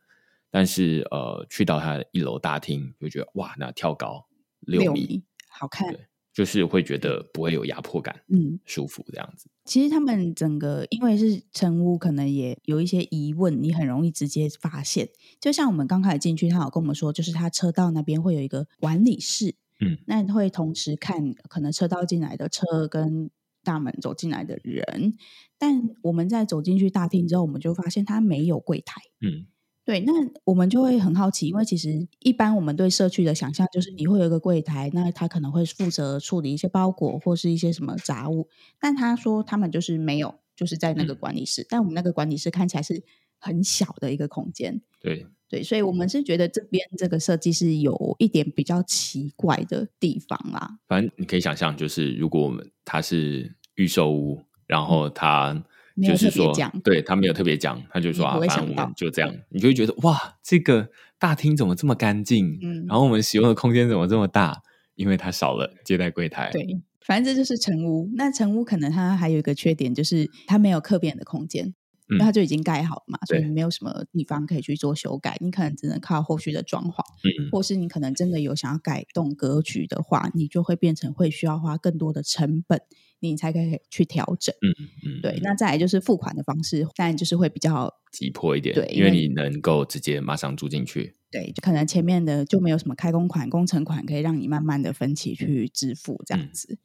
[0.55, 4.25] 但是呃，去到他的一楼大厅，就觉得哇，那跳高
[4.61, 5.93] 六米，六米，好看，
[6.31, 9.49] 就是会觉得不会有压迫感，嗯，舒服这样子。
[9.65, 15.09] 其实他们整个因为是成屋，可能也有一些疑问，你很容易直接发现。
[15.41, 23.29] 就像我们刚开始进去，他有跟我们说，就是他车道那边会有一个管理室，嗯，那会同时看可能车道进来的车跟
[23.61, 25.17] 大门走进来的人。
[25.57, 29.47] 但我们在走进去大厅之后，我们就发现他没有柜台，嗯。
[29.85, 30.11] 对，那
[30.43, 38.49] 我们就会很好奇，因为其实一般我们对社区的想象就是你会有一个柜台，那他可能会负责处理一些包裹或是一些什么杂物。
[38.79, 41.61] 但他说他们就是没有，就是在那个管理室。
[41.61, 43.03] 嗯、但我们那个管理室看起来是
[43.37, 44.81] 很小的一个空间。
[44.99, 50.79] 对对，所以我们是觉得这边这个设计是有一点比较奇怪的地方啦。
[50.87, 55.63] 反正你可以想象，就是如果我们它是预售屋，然后它。
[55.97, 56.53] 嗯就是说，
[56.83, 62.59] 对他没有特别讲，他就说啊，反正我们就这样，你就会觉得哇，这个大厅怎么这么干净？
[62.61, 64.61] 嗯，然后我们使用的空间怎么这么大？
[64.95, 66.49] 因为它少了接待柜台。
[66.51, 68.09] 对，反正这就是成屋。
[68.15, 71.73] 那成屋可能它还有一个缺点，就是它没有客变的空间。
[72.09, 82.79] 因为它就已经盖好了嘛，所以你没有什么地方可以去做修改，你可能只能靠后续的装潢，嗯，或是你可能真的有想要改动格局的话，你就会变成会需要花更多的成本，
[83.19, 84.69] 你才可以去调整，嗯
[85.05, 85.39] 嗯，对。
[85.41, 96.73] 那再来就是付款的方式，当然就是会比较急迫一点，对，因为你能够直接马上住进去，对，就可能前面的就没有什么开工款、工程款可以让你慢慢的分期去支付这样子。
[96.73, 96.77] 嗯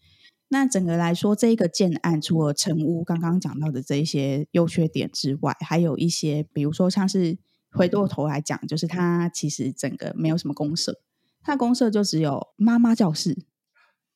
[0.52, 7.38] 那整个来说，这一个建案除了成屋刚刚讲到的这一些优缺点之外，还有一些，比如说像是
[7.70, 11.00] 回过头来讲，就是它其实整个没有什么公社，
[11.40, 13.46] 它公社就只有妈妈教室，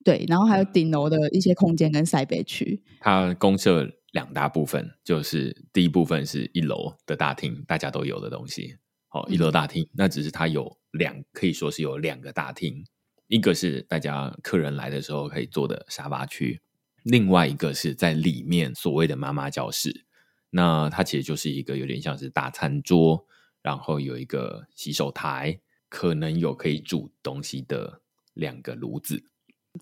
[0.05, 2.83] 对，然后还有顶楼的一些空间跟塞北区。
[2.99, 8.77] 它公社两大部分，就是第一部分是一楼的大厅，大家都有的东西。
[9.07, 12.85] 好，一楼大厅，那只是它有两，可以说是有两个大厅。
[13.29, 16.61] 一个是大家客人来的时候可以坐的沙发区，
[17.03, 20.05] 另外一个是在里面所谓的妈妈教室。
[20.51, 23.27] 那它其实就是一个有点像是大餐桌，
[23.63, 25.59] 然后有一个洗手台，
[25.89, 28.03] 可能有可以煮东西的
[28.35, 29.25] 两个炉子。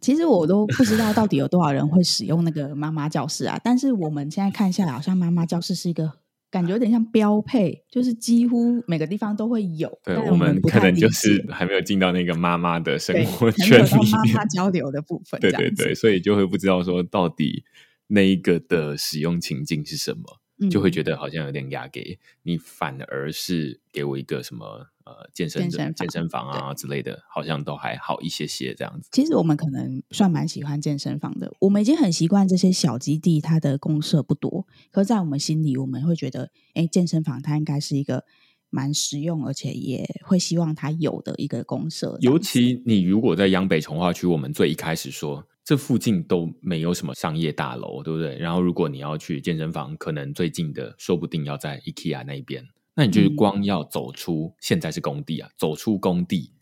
[0.01, 6.22] 其实我都不知道到底有多少人会使用那个妈妈教室啊，但是我们现在看下来，好像妈妈教室是一个。
[6.53, 9.91] 感觉有点像标配，就是几乎每个地方都会有。
[10.05, 15.41] 对，我们可能就是还没有进到那个妈妈的生活圈里面，妈妈交流的部分。
[15.41, 17.65] 对对对，所以就会不知道说到底
[18.09, 20.42] 那一个的使用情境是什么。
[20.71, 29.09] 就会觉得好像有点压给你，反而是给我一个什么呃健身健身，健身房啊之类的，好像都还好一些些这样子。
[29.13, 38.25] 其实我们可能算蛮喜欢健身房的，我们已经很习惯这些小基地，它的公设不多，可是在我们心里，我们会觉得，哎，健身房它应该是一个
[38.71, 42.17] 蛮实用，而且也会希望它有的一个公社。
[42.21, 45.47] 尤其你如果在央北从化区，我们最一开始说。
[45.65, 48.37] 这附近都没有什么商业大楼，对不对？
[48.39, 56.53] 然后如果你要去健身房，可能最近的说不定要在 IKEA 那边，那你就是光要走出，嗯、现在是工地啊，走出工地，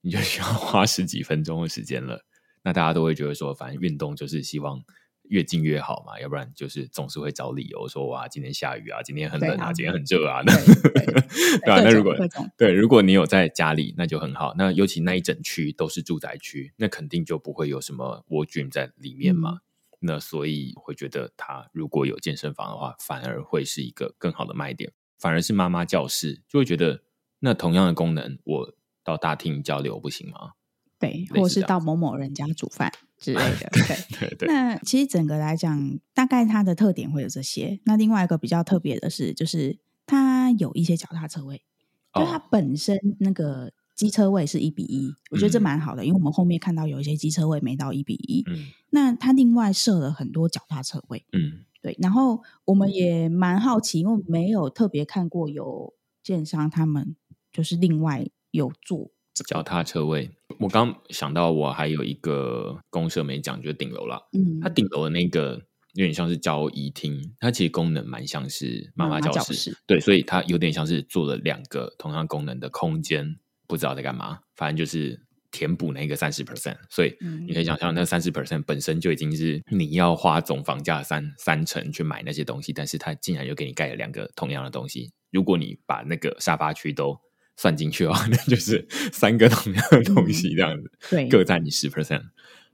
[0.00, 2.24] 你就需要花十几分钟的时间了。
[2.62, 4.82] 那大家都会觉得说，反正运动就是希望。
[5.28, 10.42] 越近越好嘛，要不然就是总是会找理由说哇，今天下雨啊，今天很冷啊，啊今天很热啊。
[10.42, 10.54] 对，
[10.90, 11.04] 对，
[11.64, 12.14] 对啊，那如果
[12.56, 14.54] 对，如果你有在家里，那就很好。
[14.56, 19.50] 那尤其那一整区都是住宅区，那肯定就不会有什么蜗菌在里面嘛。
[19.52, 19.60] 嗯、
[20.00, 24.92] 那所以会觉得它如果有健身房的话，反而会是一个更好的卖点。
[25.18, 27.02] 反而是妈妈教室就会觉得，
[27.40, 30.52] 那同样的功能，我到大厅交流不行吗？
[30.98, 33.68] 对，或是到某某人家煮饭 之类的。
[34.18, 34.48] 对对对。
[34.48, 37.80] 那其实整个来讲，大概它的特点会有这些。
[37.84, 41.62] 那另外一个比较特别的是，就是它有一些脚踏车位，
[42.14, 48.44] 就它本身那个机车位是一比一，我觉得这蛮好的，因为我们后面看到有一些机车位没到一比一。
[48.48, 48.66] 嗯。
[48.90, 51.24] 那它另外设了很多脚踏车位。
[51.32, 51.64] 嗯。
[51.82, 57.14] 对，然后我们也蛮好奇，因为没有特别看过有建商他们
[57.52, 59.12] 就是另外有做。
[59.44, 64.20] 脚踏车位，我刚想到我还有一个公社没讲，就是顶楼啦。
[64.32, 65.60] 嗯，它顶楼的那个
[65.94, 69.76] 有点像是交谊厅，它其实功能蛮像是妈妈教室，妈妈教室。
[69.86, 75.20] 对，所以它有点像是做了两个同样功能的空间，不知道在干嘛，反正就是
[75.50, 76.76] 填补那个三十 percent。
[76.90, 85.12] 所以你可以想象，那三十 percent 本身就已经是你要花总房价三三成去买那些东西，但是它竟然又给你盖了两个同样的东西。
[85.30, 87.18] 如果你把那个沙发区都
[87.56, 92.22] 算进去哦， 那就是三个同样的东西这样子，嗯、对， 各占你十 percent。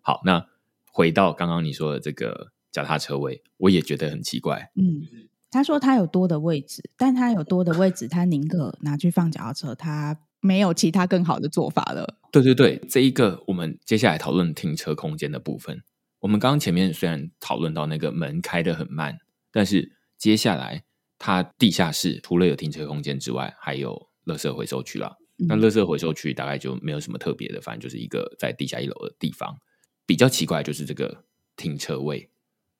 [0.01, 0.45] 好，那
[0.91, 4.71] 回到刚刚你说的这个脚踏车位，我也觉得很奇怪。
[4.75, 5.03] 嗯，
[5.51, 12.19] 他说他有多的位置，但他有多的位置，他宁可拿去放脚踏车，他没有其他更好的做法了。
[12.33, 15.83] 对对对，这一个我们接下来讨论停车空间的部分。
[16.19, 19.19] 我们刚刚前面虽然讨论到那个门开的很慢，
[19.53, 20.83] 但是接下来
[21.19, 24.09] 它地下室除了有停车空间之外，还有。
[24.25, 29.59] 垃圾回收区啦，那垃圾回收区大概就没有什么特别的，反正就是一个在地下一楼的地方。
[30.05, 31.25] 比较奇怪就是这个
[31.57, 32.31] 停车位，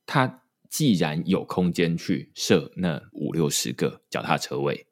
[0.07, 4.87] 它既然有空间去设那五六十个脚踏车位，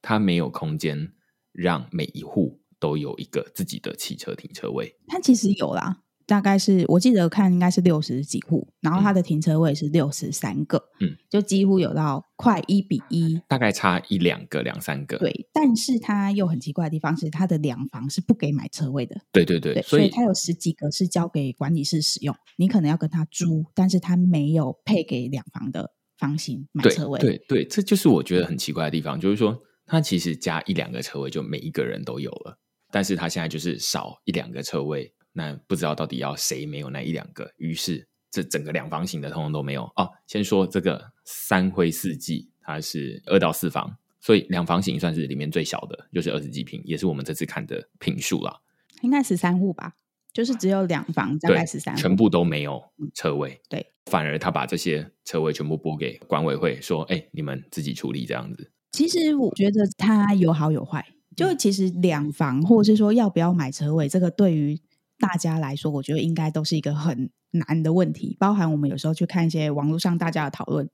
[0.00, 1.12] 它没有空间
[1.52, 4.96] 让每一户都有一个自己的汽车停车位。
[5.08, 6.02] 它其实有啦。
[6.32, 15.18] 大概是我记得看应该是六十几户，然后它的停车位是六十三个，嗯，就几乎有到快一比一，大概差一两个两三个。
[15.18, 19.20] 对，但是它又很奇怪的地方是，它的两房是不给买车位的。
[19.30, 27.20] 对对对，对所以它有十几个是交给管理室使用，你可能要跟他租，但是他没有配给两房的房型买车位。
[27.20, 32.58] 对对对，这就是我觉得很奇怪的地方，就是说他其实加一两个车位就每一个人都有了，
[32.90, 35.12] 但是他现在就是少一两个车位。
[35.32, 40.10] 那不知道到底要谁没有那一两个，于是这整个两房型的通通都没有哦。
[40.26, 48.60] 先说这个三辉四季它是二到四房，所以两房型算是里面最小的，就是二十几平，也是我们这次看的平数啦。
[49.00, 49.94] 应该十三户吧，
[50.32, 52.82] 就是只有两房，大概十三户，全部都没有
[53.14, 53.50] 车位。
[53.50, 61.04] 嗯、对，反而他把这些车位全部拨给管委会，说：“哎，你们自己处理这样子。”其实我觉得它有好有坏，
[61.34, 64.78] 就其实两房或者是说要不要买车位，这个对于
[65.22, 68.36] 大家来说，我觉得应该都是一个很难的问题。
[68.40, 70.90] 包含我们有时候去看一些网络上大家的讨论，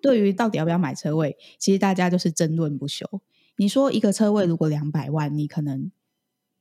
[0.00, 3.06] 对于到底要不要买车位，其实大家就是争论不休。
[3.58, 5.92] 你说一个车位如果两百万，你可能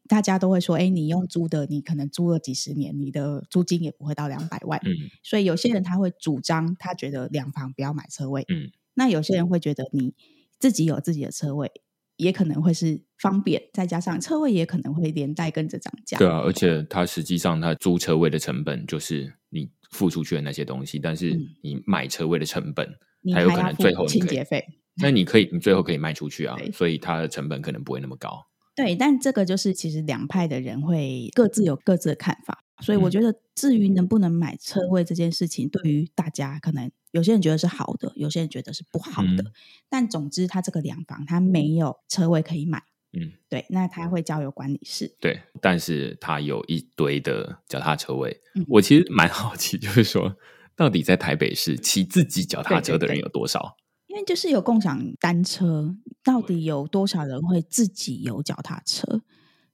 [0.10, 4.78] 大家都会说，哎，你用租的，你可能租了几十年，你的租金也不会到两百万。
[4.84, 4.92] 嗯，
[5.24, 8.44] 所以有些人他会主张，他觉得两房不要买车位。
[8.50, 10.14] 嗯，那有些人会觉得你。
[10.60, 11.72] 自己有自己的车位，
[12.18, 16.18] 也可能会是方便，再加上车位也可能会连带跟着涨价。
[16.18, 22.88] 对啊，而且它实际上它租车位的成本就是你付出去的那些东西，但是你买车位的成本，
[23.34, 24.64] 还有可能最后你清洁费，
[25.02, 28.48] 那你可以你最后可以卖出去啊，所以它的成本可能不会那么高。
[28.76, 39.44] 对，但这个就是其实两派的人会各自有各自的看法，所以我觉得至于能不能买车位这件事情，对于大家可能有些人觉得是好的，有些人觉得是不好的。
[39.44, 39.52] 嗯、
[39.90, 45.16] 但总之，他这个两房他没有车位可以买，嗯，对，那他会交由管理室。
[45.20, 48.42] 对，但是他有一堆的脚踏车位。
[48.56, 50.38] 嗯、我其实蛮好奇，就是说
[50.76, 53.60] 到底在台北市骑自己脚踏车的人有多少？
[54.08, 59.22] 对对对就是有共享单车，到底有多少人会自己有脚踏车？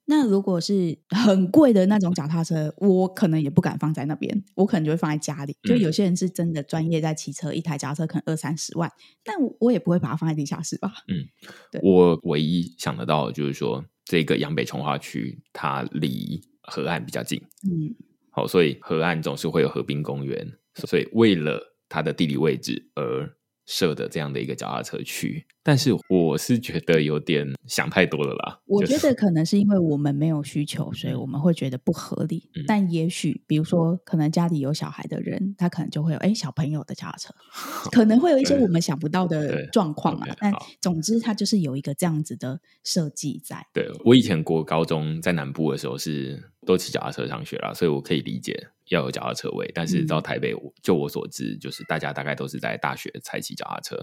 [0.06, 5.56] 那如果是很贵的那种脚踏车，我可能也不敢放在那边，我可能就会放在家里。
[5.64, 8.92] 就有些人是真的专业在骑车，一台脚踏车可能二三十万，
[9.24, 10.92] 但我也不会把它放在地下室吧。
[11.08, 11.26] 嗯，
[11.72, 17.96] 对，我唯一想得到的就是说，这个杨北重划区它离河岸比较近，嗯，
[18.30, 23.38] 好，所以河岸总是会有河滨公园，所以为了它的地理位置而。
[23.74, 28.60] 设的这样的一个脚踏车区，但是我是觉得有点想太多了啦。
[28.68, 32.52] 我觉得可能是因为我们没有需求，所以我们会觉得不合理。
[32.54, 37.34] 嗯、但也许，比如说，可能家里有小孩的人，他可能就会有哎小朋友的脚踏车，
[37.92, 40.28] 可能会有一些我们想不到的状况啊。
[40.40, 43.66] 但总之，它就是有一个这样子的设计在。
[43.74, 48.70] 对，我以前国高中在南部的时候是都骑脚踏车上学啦，所以我可以理解。
[48.90, 53.98] 要有脚踏车位，但是到台北，嗯、就我所知，就是大家大概都是在大学才骑脚踏车，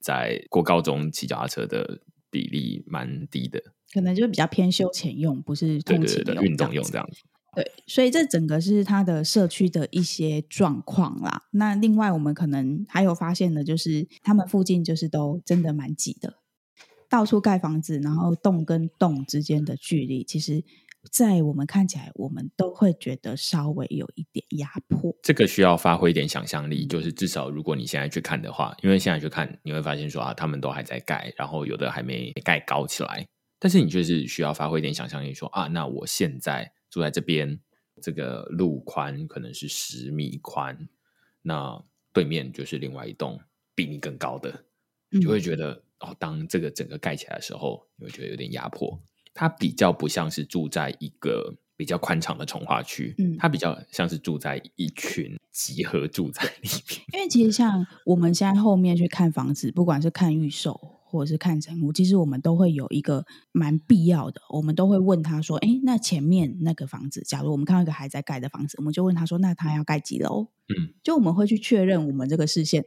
[0.00, 2.00] 在过高中骑脚踏车的
[2.30, 3.62] 比例蛮低的，
[3.92, 7.20] 可能就是比较偏休闲用，不是通勤用、运动用这样子。
[7.54, 11.44] 对，所以这整个是它的社区的一些状况啦。
[11.52, 16.34] 那另外，我们可能还有发现的，就是他们附近就是都真的蛮挤的，
[17.08, 20.64] 到处盖房子，然后栋跟栋之间的距离，其实。
[21.10, 25.14] 在我们看起来，我们都会觉得稍微有一点压迫。
[25.22, 33.26] 这个需要发挥一点想象力，就是至少如果你现在去看的话，因为现在去看，你会发现说啊，他们都还在盖，然后有的还没盖高起来。
[33.58, 37.58] 但是你就是需要发挥一点想象力说，说啊，那我现在住在这边，
[38.02, 40.88] 这个路宽可能是十米宽，
[41.42, 41.82] 那
[42.12, 43.40] 对面就是另外一栋
[43.74, 44.64] 比你更高的，
[45.10, 49.00] 你就会觉得、嗯、哦，当这个整个盖起来的时候，你会觉得有点压迫。
[49.34, 57.00] 它比较不像是住在一个比较宽敞的重化区，嗯，它比较像是住在一群集合住在里面。
[57.12, 70.48] 因为其实像我们现在后面去看房子，不管是看预售或者是看成屋，其实我们都会有一个蛮必要的，我们都会问他说：“哎，那前面那个房子，假如我们看到一个还在盖的房子，我们就问他说：那他要盖几楼？
[70.68, 72.84] 嗯，就我们会去确认我们这个视线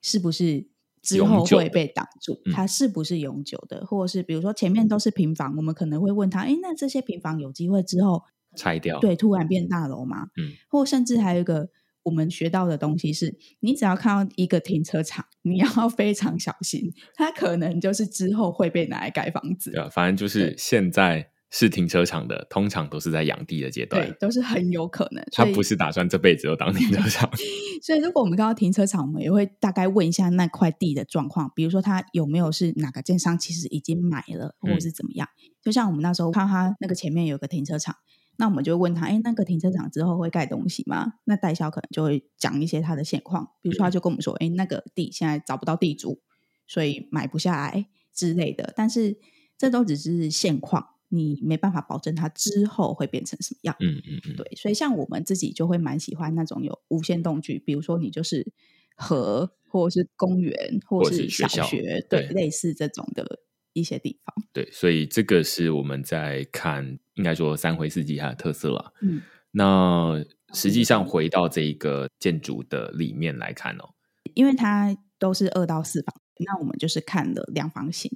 [0.00, 0.68] 是不是。”
[1.02, 3.78] 之后会被挡住，它是不是永久的？
[3.80, 8.22] 嗯、或者是比如说前面都是平房，我们可能会问他：哎，那这些平房有机会之后
[8.56, 9.00] 拆掉？
[9.00, 10.28] 对，突然变大楼吗？
[10.36, 11.68] 嗯，或甚至还有一个
[12.04, 19.72] 我们学到的东西是，你只要看到一个停车场，你要非常小心，它可能就是之后会被拿来盖房子。
[19.72, 21.31] 对，反正就是现在。
[21.54, 25.22] 是停车场的，通常都是在养地的阶段，对，都是很有可能。
[25.32, 27.30] 他不是打算这辈子都当停车场。
[27.82, 35.28] 所以，如果我们看到停车场，我们也会大概问一下那块地的状况，比如说他有没有是哪个建商其实已经买了，或者是怎么样。
[35.42, 37.96] 嗯、就像我们那时候看他那个前面有个停车场，
[38.38, 41.14] 那我们就会问他：哎，那个停车场之后会盖东西吗？
[41.24, 46.22] 那代销可能就会讲一些他的现况，比如说他就跟我们说：哎，那个地现在找不到地主，
[46.66, 48.72] 所以买不下来之类的。
[48.74, 49.18] 但是
[49.58, 50.91] 这都只是现况。
[51.14, 58.50] 你没办法保证它之后会变成什么样，嗯嗯嗯，对，所以像我们自己就会蛮喜欢那种有无限动距，比如说你就是
[58.96, 63.40] 河或者是公园或者是小学，学对，对，类似这种的
[63.74, 64.34] 一些地方。
[64.54, 68.94] 对，所以这个是我们在看，应该说三回四季它的特色了。
[69.02, 73.90] 嗯，那实际上回到这一个建筑的里面来看哦，
[74.34, 76.14] 因为它都是二到四房。
[76.44, 78.10] 那我们就是看了两房型，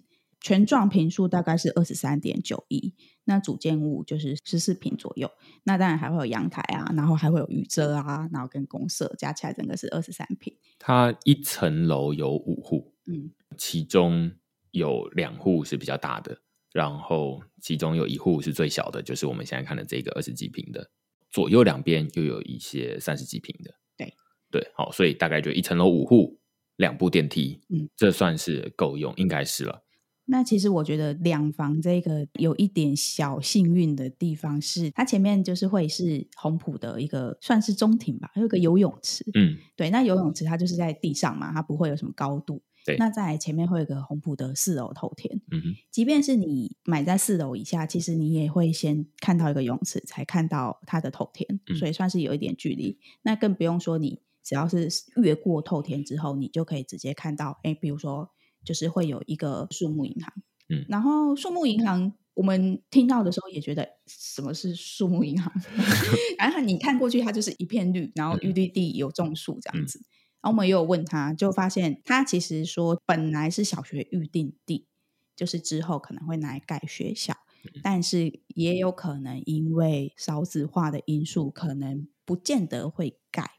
[0.47, 2.95] 全幢平数大概是二十三点九一，
[3.25, 5.29] 那主建物就是十四平左右。
[5.65, 10.57] 那当然还会有阳台啊，然后还会有雨遮啊，然后跟公设加起来整个是二十三坪。
[10.79, 14.31] 它一层楼有五户，嗯，其中
[14.71, 16.39] 有两户是比较大的，
[16.73, 20.89] 然后其中有一户是最小的，就是我们现在看的这个二十几平的。
[21.33, 24.15] 左右两边又有一些三十几平的，对
[24.49, 26.39] 对，好，所以大概就一层楼五户，
[26.77, 29.83] 两部电梯，嗯，这算是够用，应该是了。
[30.27, 42.61] 那其实我觉得两房这个有一点小幸运的地方是，它前面就是会是红埔的一个算是中庭吧，还有个游泳池，嗯，对，那游泳池它就是在地上嘛，它不会有什么高度。
[42.85, 52.97] 对，那在前面会有个红埔的四楼透天，嗯哼，即便是你买在四楼以下，其实你也会先看到一个泳池，才看到它的透天，嗯，所以算是有一点距离。
[53.23, 58.31] 那更不用说你只要是越过透天之后，你就可以直接看到，哎，比如说
[58.67, 60.31] 就是会有一个树木银行，
[60.69, 65.51] 嗯，然后树木银行我们听到的时候也觉得什么是树木银行，
[66.37, 69.99] 然后你看过去它就是一片绿，然后绿绿地有种树这样子。
[70.43, 74.87] 然后我们也有问他，就发现他其实说本来是小学预定地，
[75.35, 77.35] 就是之后可能会拿来盖学校，
[77.83, 83.53] 但是也有可能因为少子化的因素，可能不见得会盖。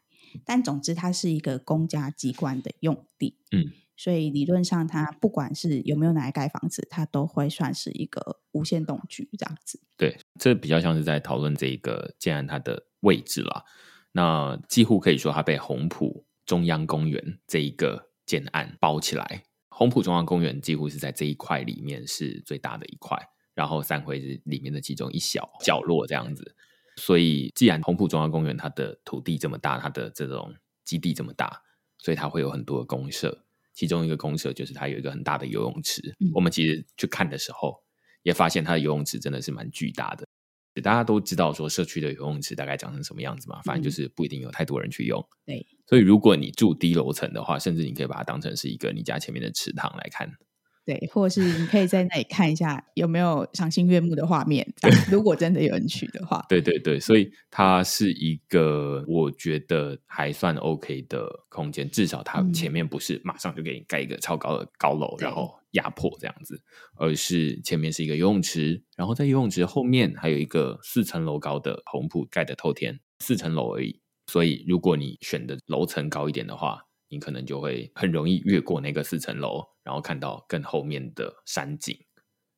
[0.45, 9.81] 但总之，它是一个公家机关的用地，嗯，所以理论上，它不管是有没有拿来盖房子，它都会算是一个无限动居这样子。
[9.97, 13.65] 对，这比较像是在讨论这一个建案它的位置啦。
[14.13, 16.25] 那几乎可以说，它被红埔。
[16.45, 23.17] 中央公园这一个建案包起来，红埔中央公园几乎是在这一块里面是最大的一块，
[23.53, 26.55] 然后三回是里面的其中一小角落这样子。
[26.95, 31.63] 所以，既然红埔中央公园它的土地这么大，它的这种基地这么大，
[31.97, 33.43] 所以它会有很多的公社。
[33.77, 36.01] 其中一个公社就是它有一个很大的游泳池。
[36.19, 36.31] 嗯。
[36.33, 37.75] 我们其实去看的时候，
[38.23, 40.25] 也发现它的游泳池真的是蛮巨大的。
[40.81, 45.19] 大家都知道说社区的游泳池大概长成什么样子嘛，反正就是不一定有太多人去用。
[45.45, 45.53] 嗯。
[45.53, 45.67] 对。
[45.85, 50.27] 所以，如果你住低楼层的话，甚至你可以把它当成是一个你家前面的池塘来看。
[50.87, 54.65] 对，或者是你可以在那里 看一下有没有赏心悦目的画面。
[55.11, 66.57] 如果真的有人去的话， 对对对，所以它是一个我觉得还算 OK 的空间，至少它前面不是马上就给你盖一个超高的高楼，然后压迫这样子，
[66.95, 73.99] 而是前面是一个游泳池，然后在游泳池后面还有一个四层楼高的红铺盖的透天，四层楼而已。
[74.29, 81.97] 所以，如果你选的楼层高一点的话，你可能就会很容易越过那个四层楼，然后看到更后面的山景。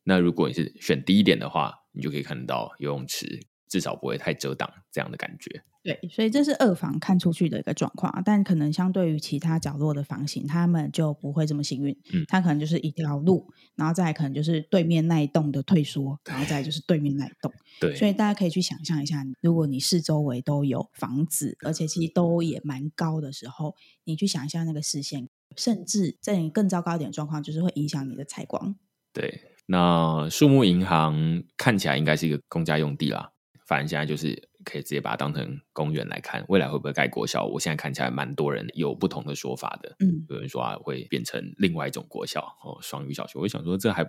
[0.04, 5.64] 那如果你是选低一点的话，你就可以看到游泳池，至少不会太遮挡这样的感觉。
[5.90, 11.98] 对，所以这是二房看出去的一个状况，但可能相对于其他角落的房型，他们就不会这么幸运。
[12.14, 17.52] 嗯，它可能就是一条路，然后再可能就是对面那一栋的退缩，然后再就是对面那一栋。
[17.82, 23.74] 对，所以大家可以去想象一下，如果你四周围都有房子，而且其实都也蛮高的时候，
[24.04, 25.28] 你去想一下那个视线，
[25.58, 28.76] 甚至在你更糟糕一点状况，就是会影响你的采光。
[29.12, 33.32] 对，那树木银行看起来应该是一个公家用地啦。
[33.66, 37.46] 反正现在就是可以直接把它当成公园来看，未来会不会盖国小？
[37.46, 39.96] 我现在看起来蛮多人有不同的说法的。
[40.00, 43.40] 嗯，有人说啊会变成另外一种国小哦，双语小学。
[43.40, 44.06] 我想说，这还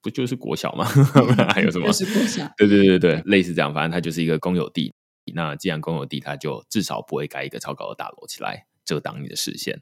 [0.00, 0.84] 不就是国小吗？
[1.54, 1.86] 还有什么？
[1.88, 2.50] 就是国小。
[2.56, 3.74] 对对对对，类似这样。
[3.74, 4.94] 反正它就是一个公有地。
[5.34, 9.80] 那既然公有地，它就至少不会盖一个超高的大楼起来遮挡你的视线。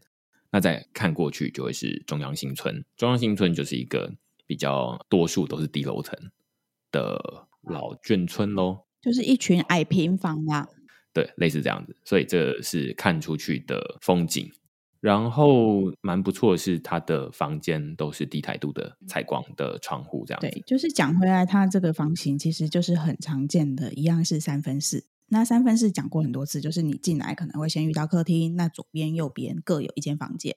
[0.50, 2.84] 那再看过去，就会是中央新村。
[2.96, 4.12] 中央新村就是一个
[4.46, 6.18] 比较多数都是低楼层
[6.90, 8.87] 的老眷村喽。
[9.08, 10.68] 就是一群矮平房啦，
[11.14, 14.52] 对，类似这样子，所以这是看出去的风景。
[15.00, 20.50] 然后蛮不错的是，它的房间都是低台度的采光的窗户，这样子。
[20.50, 25.06] 对，就是讲回来，它这个房型其实就是很常见的，一样是三分式。
[25.28, 30.52] 那三分式讲过很多次，就是你进来可能会先遇到客厅，那左边、右边各有一间房间。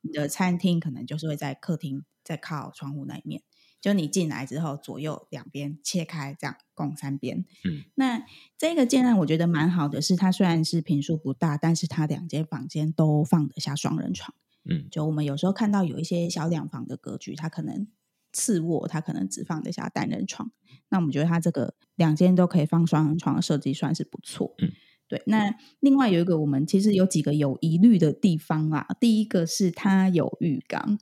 [0.00, 3.42] 你的餐厅可能就是会在客厅，在靠窗户那一面。
[3.82, 7.44] 就你进来之后，左右两边切开，这样共三边。
[7.64, 8.24] 嗯，那
[8.56, 14.36] 这个建案我觉得蛮好的，是它虽然是坪数不大，但是它两间房间都放得下双人床。
[14.64, 17.88] 嗯，就我们有时候看到有一些小两房的格局，它可能
[18.32, 20.52] 次卧，它可能只放得下单人床。
[20.88, 24.54] 那我们觉得它这个两间都可以放双人床的设计算是不错。
[24.58, 24.70] 嗯，
[25.08, 25.20] 对。
[25.26, 31.00] 那另外有一个我们其实有几个有疑虑的地方啊，第一个是它有浴缸。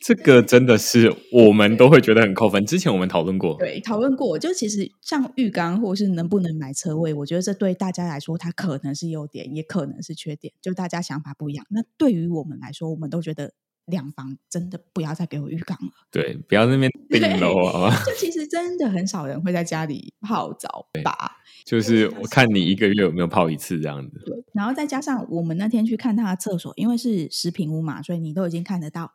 [0.00, 2.64] 这个真的是我们都会觉得很扣分。
[2.66, 4.38] 之前我们讨论过，对，讨论过。
[4.38, 11.64] 就其实像浴缸，或是能不能买车位，我觉得这对大家来说，它可能是优点，也可能是缺点，就大家想法不一样。
[11.70, 13.52] 那对于我们来说，我们都觉得
[13.86, 15.92] 两房真的不要再给我浴缸了。
[16.10, 17.94] 对，不要在那边 顶楼啊！
[18.06, 21.38] 就其实真的很少人会在家里泡澡吧？
[21.64, 24.22] 就是我看你一个月有没有泡一次这样子。
[24.24, 29.12] 对，然后再加上我们那天去看他的厕所，因为是十平屋嘛，所以你都已经看得到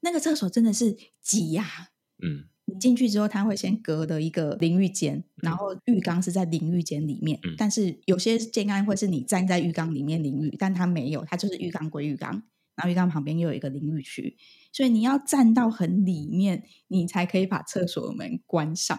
[0.00, 1.88] 那个厕所真的是挤呀、啊。
[2.22, 2.48] 嗯。
[2.70, 7.40] 你进去之后，他会先隔的一个淋浴间，然后浴缸是在淋浴间里面。
[7.42, 12.42] 嗯、但是有些建案会是你站在浴缸里面淋浴，但它没有，它就是浴缸归浴缸，
[12.74, 14.36] 然后浴缸旁边又有一个淋浴区，
[14.70, 18.98] 所以你要站到很里面，你才可以把厕所门关上，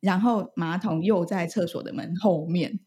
[0.00, 2.80] 然后马桶又在厕所的门后面，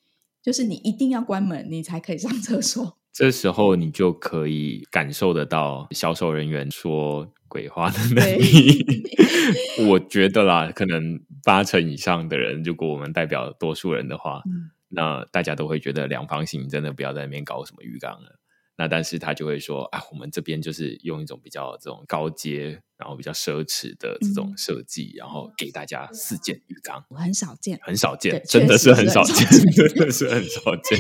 [0.43, 2.97] 就是你一定要关门，你才可以上厕所。
[3.13, 8.85] 这时候你就可以感受得到销售人员说鬼话的能力。
[9.89, 18.37] 我觉得啦，可能八成以上的人，如果我们代表多数人的话，嗯、那大家都会觉得两房型真的不要在那边搞什么浴缸了。
[18.75, 30.99] 那但是他就会说啊，我们这边就是用一种比较这种高阶，然后比较奢侈的这种设计，嗯、然后给大家四件浴缸，很少见，很少见，真的是很少见，真的是很少见。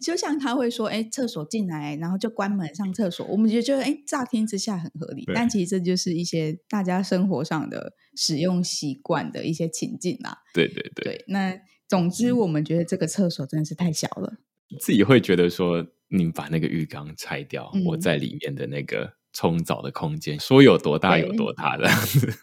[0.00, 10.38] 就像他会说：“哎，厕所进来，然后就关门上厕所。”我们就觉得，哎，乍听之下很合理，但其实这就是一些大家生活上的使用习惯的一些情境啦。
[10.54, 11.24] 对对对，对。
[11.28, 14.38] 那总之，我们觉得这个厕所真的是太小了。
[14.80, 21.88] 自己会觉得说，你把那个浴缸拆掉，嗯、我在里面的那个冲澡的空间，说有多大有多大的。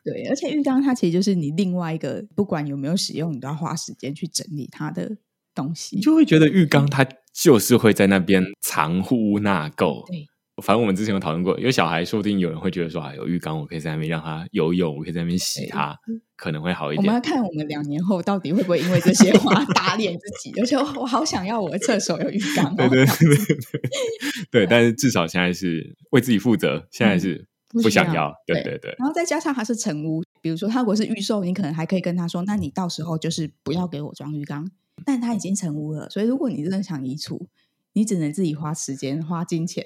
[0.04, 5.18] 对， 对，而且浴缸它其实就是你另外一个，不管有没有使用，你都要花时间去整理它的
[5.58, 7.06] 东西，你就会觉得浴缸它。
[7.40, 10.04] 就是会在那边藏污纳垢。
[10.08, 10.26] 对，
[10.64, 15.96] 反正我们之前有讨论过，有小孩，说不定有人会觉得说，啊，有浴缸，我可以在那边让他游泳，我可以在那边洗他，
[16.36, 17.06] 可能会好一点。
[17.06, 20.52] 我们要看我们两年后到底会不会因为这些话打脸自己。
[20.60, 22.76] 而且我好想要我的厕所有浴缸。
[22.76, 23.82] 对对对对，
[24.50, 27.46] 对， 但是至少现在是为自己负责，现在是
[27.84, 28.34] 不想要。
[28.48, 28.96] 对对对。
[28.98, 34.70] 然后再加上它是成屋，比如说他如果是预售，你可能还可以跟他说，那你到时候就是不要给我装浴缸。
[35.06, 37.48] 但他已经成屋了，所以如果你真的想移除，
[37.94, 39.86] 你只能自己花时间、花金钱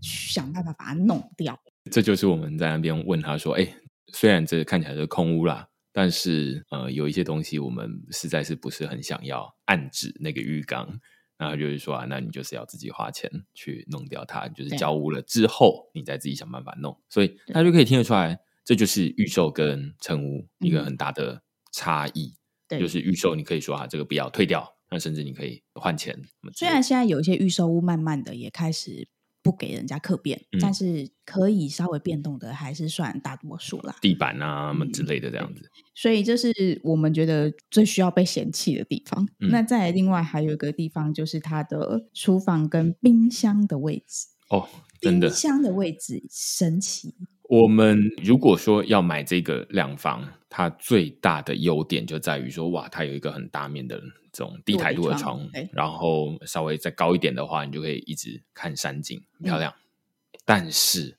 [0.00, 1.58] 去，想办法把它弄掉。
[1.90, 3.74] 这就是我们在那边问他说：“哎，
[4.12, 11.00] 虽然这看起来是空屋啦，但是呃，有一些东西我们实在是不是很想要暗指那个浴缸。
[11.38, 16.96] 然后就是说啊，那你就是要自己花钱去弄掉它，就是交屋了之后，你再自己想办法弄。
[17.08, 21.42] 所以他就可以听得出来，这就是预售跟成屋一个很大的
[21.72, 22.34] 差异。”
[22.80, 26.18] 就是预售，你可以说啊，这个不要退掉，那甚至你可以换钱。
[26.54, 29.06] 虽然现在有一些预售屋慢慢的也开始
[29.42, 33.94] 不给人家客变，嗯、但是可以稍微变动的还是算大多数啦。
[34.00, 35.68] 地板啊什么之类的这样子。
[35.94, 39.28] 所以这是我们觉得最需要被嫌弃的地方。
[39.40, 44.28] 嗯、那再另外还有一个地方，就是它的厨房跟冰箱的位置。
[44.48, 44.66] 哦，
[44.98, 47.14] 真的，冰箱的位置神奇。
[47.48, 54.00] 我们如果说要买这个两房，它最大的优点就在于说，哇，它有一个很大面的
[54.32, 59.72] 这种低台度的窗，然后稍微再高一点的话，你就可以一直看山景，很漂亮。
[59.72, 61.18] 嗯、但是。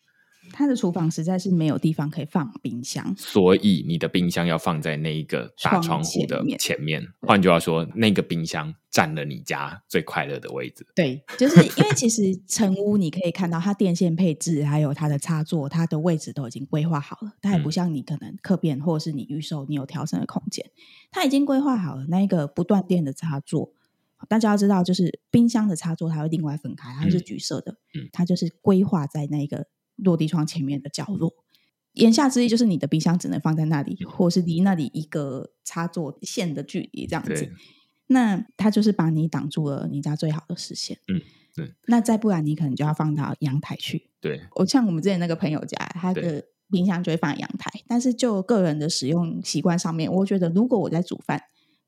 [0.52, 7.08] 他的厨房实在是没有地方可以放冰箱，所以你的冰箱要放在那一个大窗户的前面。
[7.22, 10.86] 换句话说，那个冰箱占了你家最快乐的位置。
[10.96, 17.34] 对，就是因为其实成屋你可以看到它电线配置，还有它的插座，它的位置都已经规划好了。
[17.42, 20.70] 它也不像你可能客变或者是你预售，你有调整的空间，
[21.12, 23.72] 它已经规划好了那一个不断电的插座。
[24.30, 29.66] 大家要知道，就是冰箱的插座它会另外分开，它是橘色的，嗯，它就是规划在那个。
[29.96, 31.34] 落地窗前面的角落，
[31.94, 37.52] 言下之意就是你的冰箱只能放在那里，或是离那里一个插座线的距离这样子。
[38.08, 40.98] 那它就是把你挡住了你家最好的视线。
[41.08, 41.22] 嗯，
[41.56, 41.74] 对。
[41.88, 44.10] 那再不然，你可能就要放到阳台去。
[44.20, 44.42] 对。
[44.56, 51.44] 我像我们之前那个朋友家，他的冰箱就会放在阳台，但是就个人的使用习惯上面，我觉得如果我在煮饭。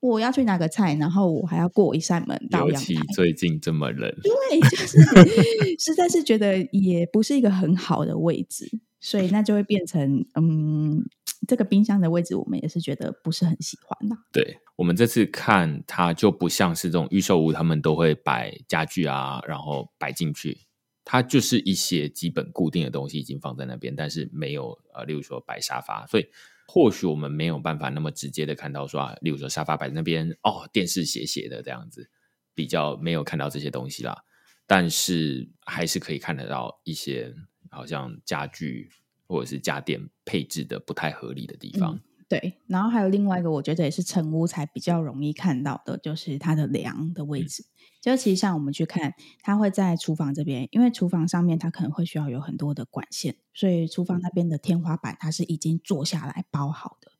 [0.10, 2.93] 我要去拿个菜，然后我还要过一扇门到阳台。
[2.93, 4.97] 尤其最近这么冷，对，就是
[5.80, 11.03] 实在是觉得也不是一个很好的位置，所以那就会变成嗯，
[11.47, 14.16] 这个冰箱的位置我们也是觉得不是很喜欢的。
[14.32, 20.58] 对，我们这次看它就不像是这种预售屋，他们都会摆家具啊，然后摆进去，
[21.03, 26.26] 它就是一些基本固定的东西已经放在那边，但是没有呃，例如说摆沙发，所以。
[26.68, 32.09] 或许我们没有办法那么直接的看到说啊，例如说沙发摆在那边，哦，电视斜斜的这样子，
[32.53, 34.24] 比较没有看到这些东西啦。
[34.68, 37.34] 但是还是可以看得到一些
[37.70, 38.89] 好像家具
[39.28, 41.95] 或者是家电配置的不太合理的地方。
[41.95, 47.63] 嗯，对，然后还有另外一个，我觉得也是成屋才比较容易看到的，就是它的梁的位置。
[48.06, 57.12] 嗯就其实像我们去看，它会在厨房这边，因为厨房上面它可能会需要有很多的管线，所以厨房那边的天花板它是已经做下来包好的，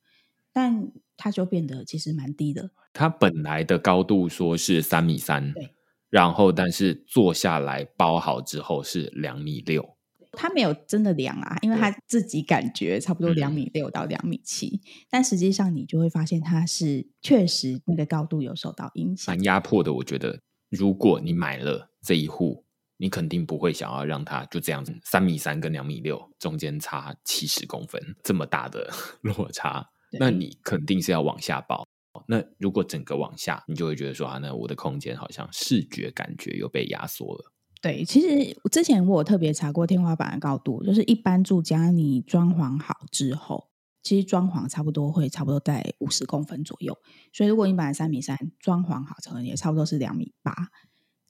[0.53, 2.69] 但它就变得其实蛮低的。
[2.93, 5.71] 它本来的高度说是三米三，对，
[6.09, 9.95] 然后但是做下来包好之后是两米六。
[10.38, 19.93] 他没有真的量啊，因为他自己感觉差不多两米六到两米七，嗯，但实际上你就会发现它是确实那个高度有受到影响，蛮压迫的。
[19.93, 20.41] 我觉得，
[20.78, 22.63] 如果你买了这一户，
[22.97, 28.89] 你肯定不会想要让它就这样子三米三跟两米六中间差七十公分这么大的
[29.21, 31.86] 落差，那你肯定是要往下包。
[32.28, 37.51] 那如果整个往下，你就会觉得说啊，那我的空间好像视觉感觉又被压缩了。
[37.82, 43.67] 对，其实之前我有特别查过天花板的高度，就是一般住家你装潢好之后，
[44.05, 46.97] 其实装潢差不多会差不多在五十公分左右。
[47.33, 50.69] 所以如果你本来三米三，装潢好可能也差不多是两米八。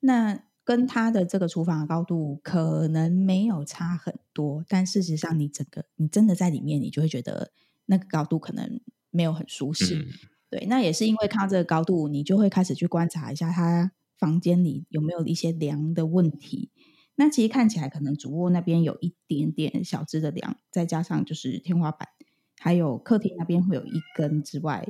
[0.02, 7.52] 那跟它的这个厨房的高度可能没有差很多，但事实上你整个你真的在里面，你就会觉得
[7.86, 9.96] 那个高度可能没有很舒适。
[9.96, 10.06] 嗯、
[10.52, 13.92] 对，那也是因为看到这个高度，你就会开始去观察一下它。
[14.18, 16.72] 房间里有没有一些梁的问题？
[17.16, 22.08] 那其实看起来可能主卧那边有一点点小只的梁，再加上就是天花板，
[22.66, 24.88] 还有客厅那边会有一根之外，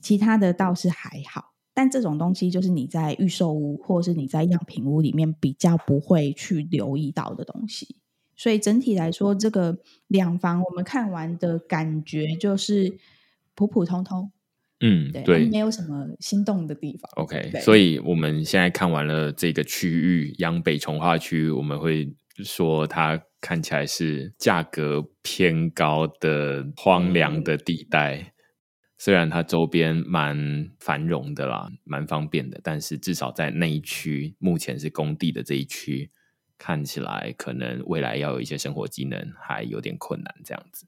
[0.00, 1.52] 其他的倒是还好。
[1.72, 7.94] 但这种东西就是你在预售屋或是你在样品屋里面比较不会去留意到的东西。
[8.34, 9.78] 所以整体来说，这个
[10.08, 12.98] 两房我们看完的感觉就是
[13.54, 14.32] 普普通通。
[14.80, 17.08] 嗯，对，对，没有什么心动的地方。
[17.14, 28.16] OK，所以我们现在看完了这个区域，央北从化区，我们会说它看起来是价格偏高的荒凉的地带。
[28.16, 28.26] 嗯、
[28.98, 36.10] 虽然它周边蛮繁荣的啦，蛮方便的，但是至少在那一区，目前是工地的这一区，
[36.56, 40.86] 看起来可能未来要有一些生活机能还有点困难，这样子。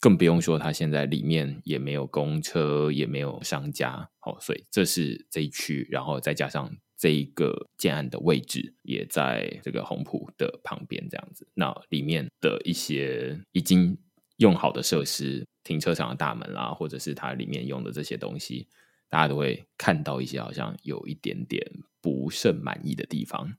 [0.00, 13.98] 更不用说，它现在里面也没有公车，也没有商家，哦，所以这是这一区，然后再加上这一个建案的位置也在这个红埔的旁边，这样子，那里面的一些已经
[14.36, 18.68] 用好的设施，停车场的大门啦，或者是它里面用的这些东西，
[19.08, 21.68] 大家都会看到一些好像有一点点
[22.00, 23.52] 不甚满意的地方。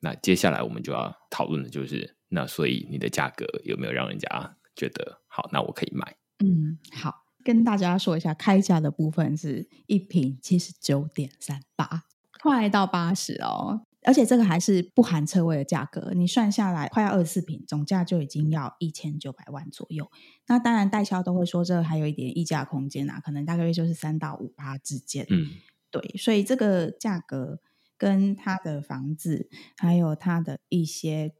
[0.00, 6.14] 那接下来我们就要讨论的就是，那所以你的价格有没有让人家觉得好，那我可以买。
[6.44, 12.04] 嗯，好，跟大家说一下，开价的部分是一坪七十九点三八，
[12.44, 20.10] 快到八十哦，而且这个还是不含车位的价格，你算下来快要二十四平，总价就已经要一千九百万左右。
[20.46, 25.26] 那当然，代销都会说这还有一点溢价空间啊，可能大概就是三到五八之间。
[25.30, 25.48] 嗯，
[25.90, 27.60] 对，所以这个价格
[27.96, 31.32] 跟他的房子还有他的一些。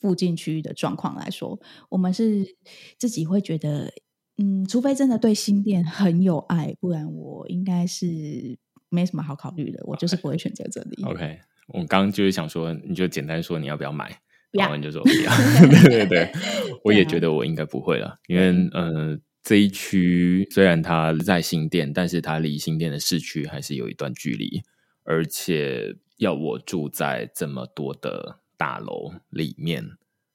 [0.00, 1.58] 附近区域的状况来说，
[1.88, 2.56] 我们是
[2.98, 3.90] 自己会觉得，
[4.36, 8.58] 嗯，除非真的对新店很有爱，不然我应该是
[8.94, 9.82] 没什么好考虑的。
[9.84, 11.02] 我就是不会选择这里。
[11.04, 11.40] OK.
[11.68, 14.20] 我刚刚就是想说，你就简单说你要不要买，
[14.52, 15.32] 然后你就说不要。
[15.68, 16.32] 对 对对，
[16.84, 24.62] 我也觉得我应该不会了，因为呃，这一区虽然它在新店，但是它离新店的市区还是有一段距离，
[25.02, 28.40] 而且要我住在这么多的。
[28.56, 29.84] 大楼里面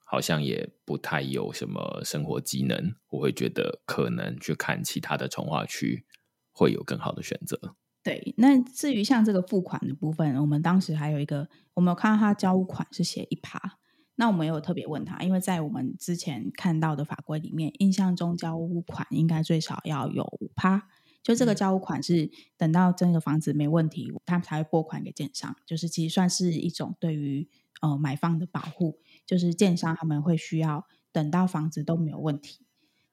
[0.03, 6.03] 好像也不太有什么生活机能，我会觉得可能去看其他的从化区
[6.51, 7.75] 会有更好的选择。
[8.03, 13.77] 对，那至于像这个付款的部分，我们当时还有一个，我们有看到他交屋款是写一趴，
[14.15, 20.87] 那我们有特别问他，因为在我们之前看到的法规里面，印象中交屋款应该最少要有五趴，
[21.21, 27.49] 就这个交屋款是等到真的房子没问题，他们才会拨款给建商，就是其实算是一种对于。
[27.81, 32.65] 呃，买方的保护就是建商他们会需要等到房子都没有问题。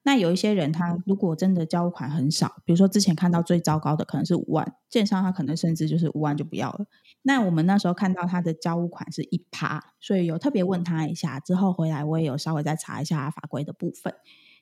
[0.07, 6.85] 那有一些人他如果真的交款很少，比如说之前看到最糟糕的可能是五万，建商他可能甚至就是五万就不要了。
[7.23, 14.13] 那我们那时候看到他的交屋款是一趴，所以有特别问他一下，之后回来我也有稍微再查一下法规的部分，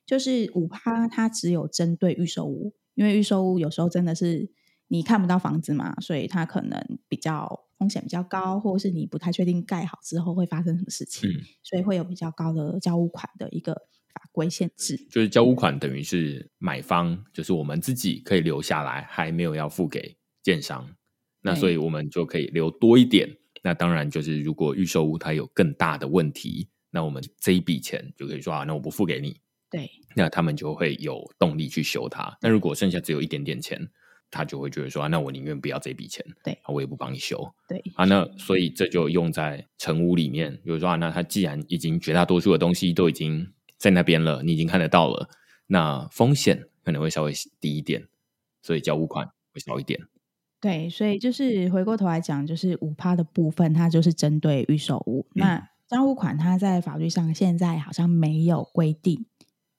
[0.04, 4.50] 就是五趴它只有针对预售屋，因为预售屋有时候真的是
[4.88, 7.62] 你看不到房子嘛，所以它可能比较。
[7.78, 13.82] 风险比较高，或者是你不太确定盖好之后会发生什么事情，嗯，所以会有比较高的交屋款的一个
[14.16, 14.98] 法规限制。
[15.12, 20.90] 就是交屋款等于是买方，就是我们自己可以留下来，还没有要付给建商，
[21.42, 23.30] 那所以我们就可以留多一点。
[23.62, 29.40] 那当然就是如果预售屋它有更大的问题，那我们这一笔钱就可以说啊，那我不付给你。
[29.70, 32.36] 对，那他们就会有动力去修它。
[32.42, 33.88] 那如果剩下只有一点点钱。
[34.32, 43.48] 他就会觉得说啊，那我宁愿不要这笔钱，对，我也不帮你修，对啊，那所以这就用在成屋里面，比如说啊，那他既然已经绝大多数的东西都已经
[43.86, 45.30] 在那边了，你已经看得到了，
[45.68, 47.32] 那风险可能会稍微
[47.62, 48.08] 低一点，
[48.64, 50.00] 所以交物款会少一点。
[50.60, 55.28] 对，所以就是回过头来讲，就是五趴的部分，它就是针对预售屋。
[55.36, 59.28] 嗯、那交屋款它在法律上现在好像没有规定。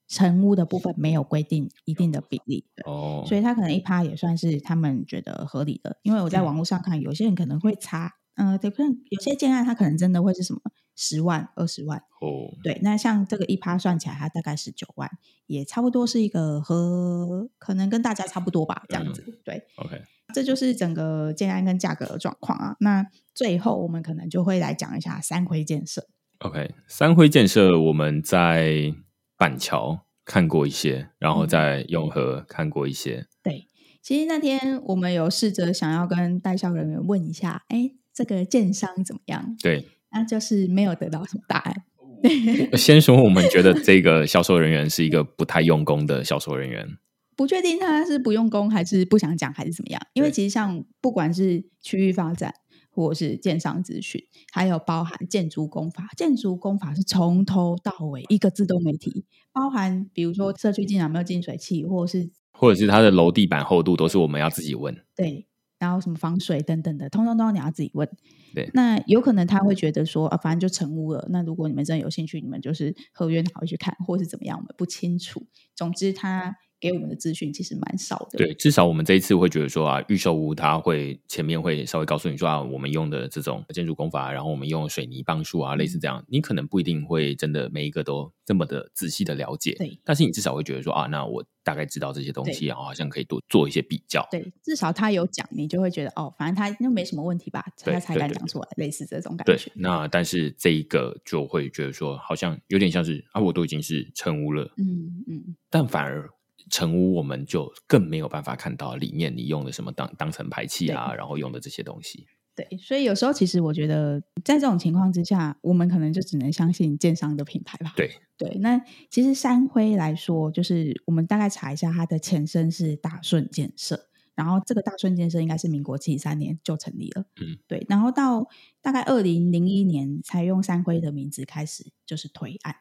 [0.09, 5.97] 成屋的部分没有规定一定的比例，哦，所以他可能一趴也算是他们觉得合理的。
[6.01, 10.61] 因为我在网络上看，有些人可能会查，嗯、呃，对，可能有些建案他可能真的会是什么
[10.97, 15.09] 十万、二十万，哦，对，那像这个一趴算起来，它大概十九万，
[15.45, 20.01] 也差不多是一个和可能跟大家差不多吧，这样子，嗯、对，OK，
[20.33, 22.75] 这就是整个建安跟价格的状况啊。
[22.81, 26.07] 那最后我们可能就会来讲一下三辉建设
[26.39, 28.93] ，OK，三辉建设我们在。
[29.39, 33.17] 板桥看过一些，然后在永和看过一些。
[33.17, 33.67] 嗯、对，
[34.01, 39.55] 其实那天我们有试着想要跟代销人员问一下，哎，这个建商怎么样？
[39.61, 39.87] 对，
[40.17, 41.83] 那就是没有得到什么答案。
[42.77, 46.97] 先说，我们觉得这个销售人员是一个不太用功的销售人员。
[47.35, 50.01] 不确定他是不用功，还是不想讲，还是怎么样？
[50.13, 52.53] 因为其实像不管是区域发展。
[52.89, 54.19] 或是建商咨询，
[54.51, 65.45] 还有包含建筑工法，建筑工法是从头到尾一个字都没提，包含比如说社区进有没有净水器，或者是或者是它的楼地板厚度都是我们要自己问，对，
[65.79, 68.09] 然后什么防水等等的，通通都你要自己问，
[68.53, 76.57] 对，那有可能他会觉得说啊，反正就成屋了，那如果你们真的有兴趣，你们就是合约拿回去看，或是怎么样，我们不清楚，总之他。
[76.79, 78.37] 给我们的资讯其实蛮少的。
[78.37, 89.75] 对，至少我们这一次会觉得说啊，预售屋它会前面会稍微告诉你说啊，我们用的这种建筑工法，然后我们用水泥磅数啊，类似这样，你可能不一定会真的每一个都这么的仔细的了解。
[89.77, 94.25] 对，但是你至少会觉得说啊，那我大概知道这些东西，然后好像可以多做一些比较。
[94.31, 99.53] 对，至少他有讲，你就会觉得哦，反正他又没什么问题吧，他才敢讲出来，类似这种感觉。
[99.53, 106.29] 对，那但是这一个就会觉得说，好像有点像是啊，我都已经是成屋了，嗯嗯，但反而。
[106.69, 112.27] 成屋我们就更没有办法看到里面你用的什么当当成排气啊，然后用的这些东西。
[112.55, 117.93] 对，所以有时候其实我觉得在这种情况之下，我们可能就只能相信建商的品牌吧。
[117.95, 127.25] 对对，那其实三辉来说，就是我们大概查一下，它的前身是大顺建设，然后这个大顺建设应该是民国七三年就成立了。
[127.39, 128.47] 嗯，对，然后到
[128.81, 132.77] 大概二零零一年才用三辉的名字开始就是推案。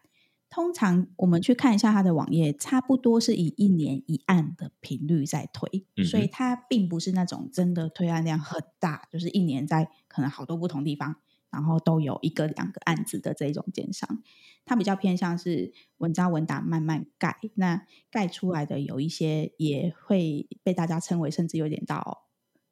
[0.56, 11.16] 通常我们去看一下它的网页，差不多是以一年一案的频率在推，嗯、所以它并不是那种真的推案量很大，就是一年在可能好多不同地方，
[11.50, 14.22] 然后都有一个两个案子的这种奸商。
[14.64, 22.24] 它比较偏向是稳扎稳打慢慢盖，那盖出来的有一些也会被大家称为甚至有点到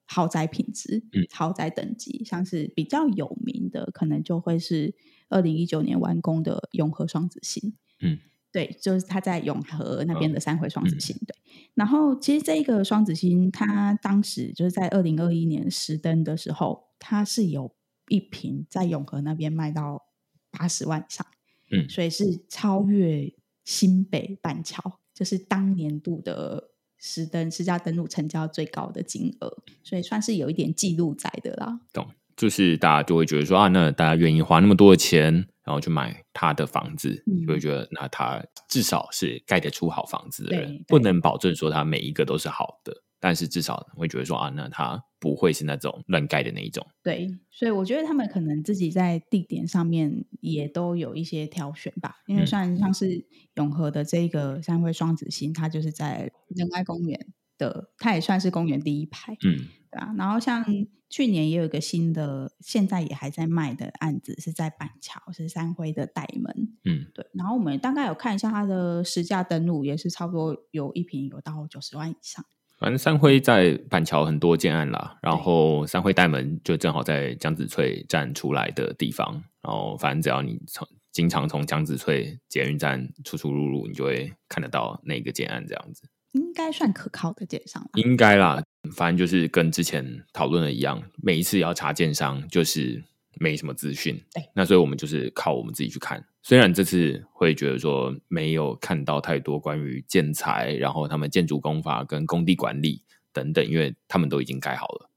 [0.07, 4.95] 豪宅品质、嗯、豪宅等级，像是比较有名的，可能就会是。
[5.35, 8.21] 二零一九年完工的永和双子星，嗯，
[8.53, 11.37] 对，就是他在永和那边的三回双子星，哦嗯、对。
[11.75, 17.75] 然后其实这个双子星，它当时就是在二零二一年实登的时候，它是有
[18.09, 20.05] 一瓶在永和那边卖到
[20.53, 21.27] 八十万以上，
[21.73, 31.81] 嗯，所以是超越新北板桥，就是当年度的实登实价登录成交最高的金额，所以算是有一点记录在的啦。
[31.93, 32.07] 懂。
[32.37, 35.33] 就是大家就会觉得说啊，那大家愿意花那么多的钱，
[35.65, 46.87] 然后去买他的房子，嗯、就会觉得那他至少是盖得出好房子的人，不能保证说他每一个都是好的，但是至少会觉得说啊，那他不会是那种乱盖的那一种。
[47.03, 53.25] 对，所以我觉得他们可能自己在地点上面也都有一些挑选吧，因为算像是
[53.55, 59.69] 永和的这个三辉双子星，它就是在仁爱公园的，它也算是公园第一排，嗯。
[59.95, 60.65] 啊，然后像
[61.09, 66.77] 去年也有一个新的，现在也还在卖的案子，是在板桥，是三辉的代门。
[66.85, 67.27] 嗯，对。
[67.35, 72.45] 然后我们大概有看一下它的实价登录，也是差不多有一坪有到九十万以上。
[72.77, 79.45] 反正三辉在板桥很多建案啦，然后三辉代门就正好在江子翠站出来的地方。
[79.63, 86.09] 然后反正只要你从经常从江子翠捷运站出出入入，你就会看得到那个建案这样子。
[86.33, 87.89] 应该算可靠的建商。
[87.95, 88.61] 应该啦。
[88.93, 93.03] 反正就是跟之前讨论的一样，每一次要查建商就是
[93.41, 94.23] 没什么资讯，
[94.55, 96.25] 那所以我们就是靠我们自己去看。
[96.43, 105.11] 虽然这次会觉得说没有看到太多关于建材，然后他们建筑工法跟工地管理等等，因为他们都已经盖好了，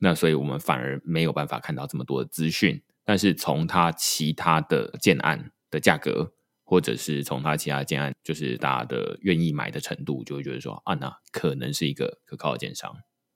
[0.00, 2.82] 那所以我们反而没有办法看到这么多的资讯。
[3.06, 6.32] 但是从他其他的建案的价格，
[6.64, 12.94] 或者是从他其他建案，就是大家的愿意买的程度，就会觉得说啊，那可能是一个可靠的建商。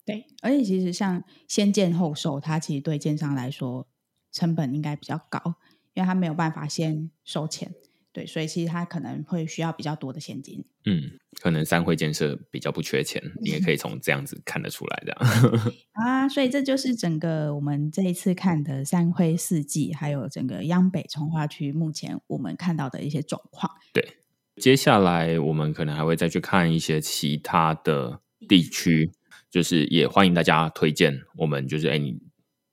[0.09, 3.86] 对，而且其实像先建后售，它其实对建商来说
[4.32, 5.56] 成本应该比较高，
[5.92, 7.74] 因为它没有办法先收钱。
[8.11, 10.64] 对，所以其实它可能会需要比较多的现金。
[10.86, 15.72] 嗯，可能三辉建设比较不缺钱，你也可以从这样子看得出来这样。
[15.92, 23.70] 啊，所以这就是整个我们这一次看的三辉四季，还有整个央北从化区目前我们看到的一些状况。
[23.92, 24.16] 对，
[24.56, 29.12] 接下来我们可能还会再去看一些其他的地区，
[29.51, 32.18] 就是也欢迎大家推荐我们，就是哎你。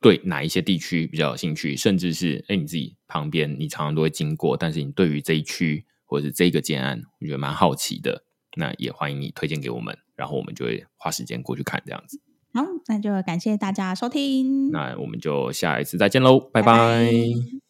[0.01, 8.23] 对哪一些地区比较有兴趣，甚至是哎，你自己旁边你常常都会经过，但是你对于这一区或者是这个建案，我觉得蛮好奇的，
[8.55, 12.21] 那也欢迎你推荐给我们，然后我们就会花时间过去看这样子。
[12.53, 16.71] 好，那就感谢大家收听，那我们就下一次再见喽，拜拜。
[16.71, 17.64] 拜拜。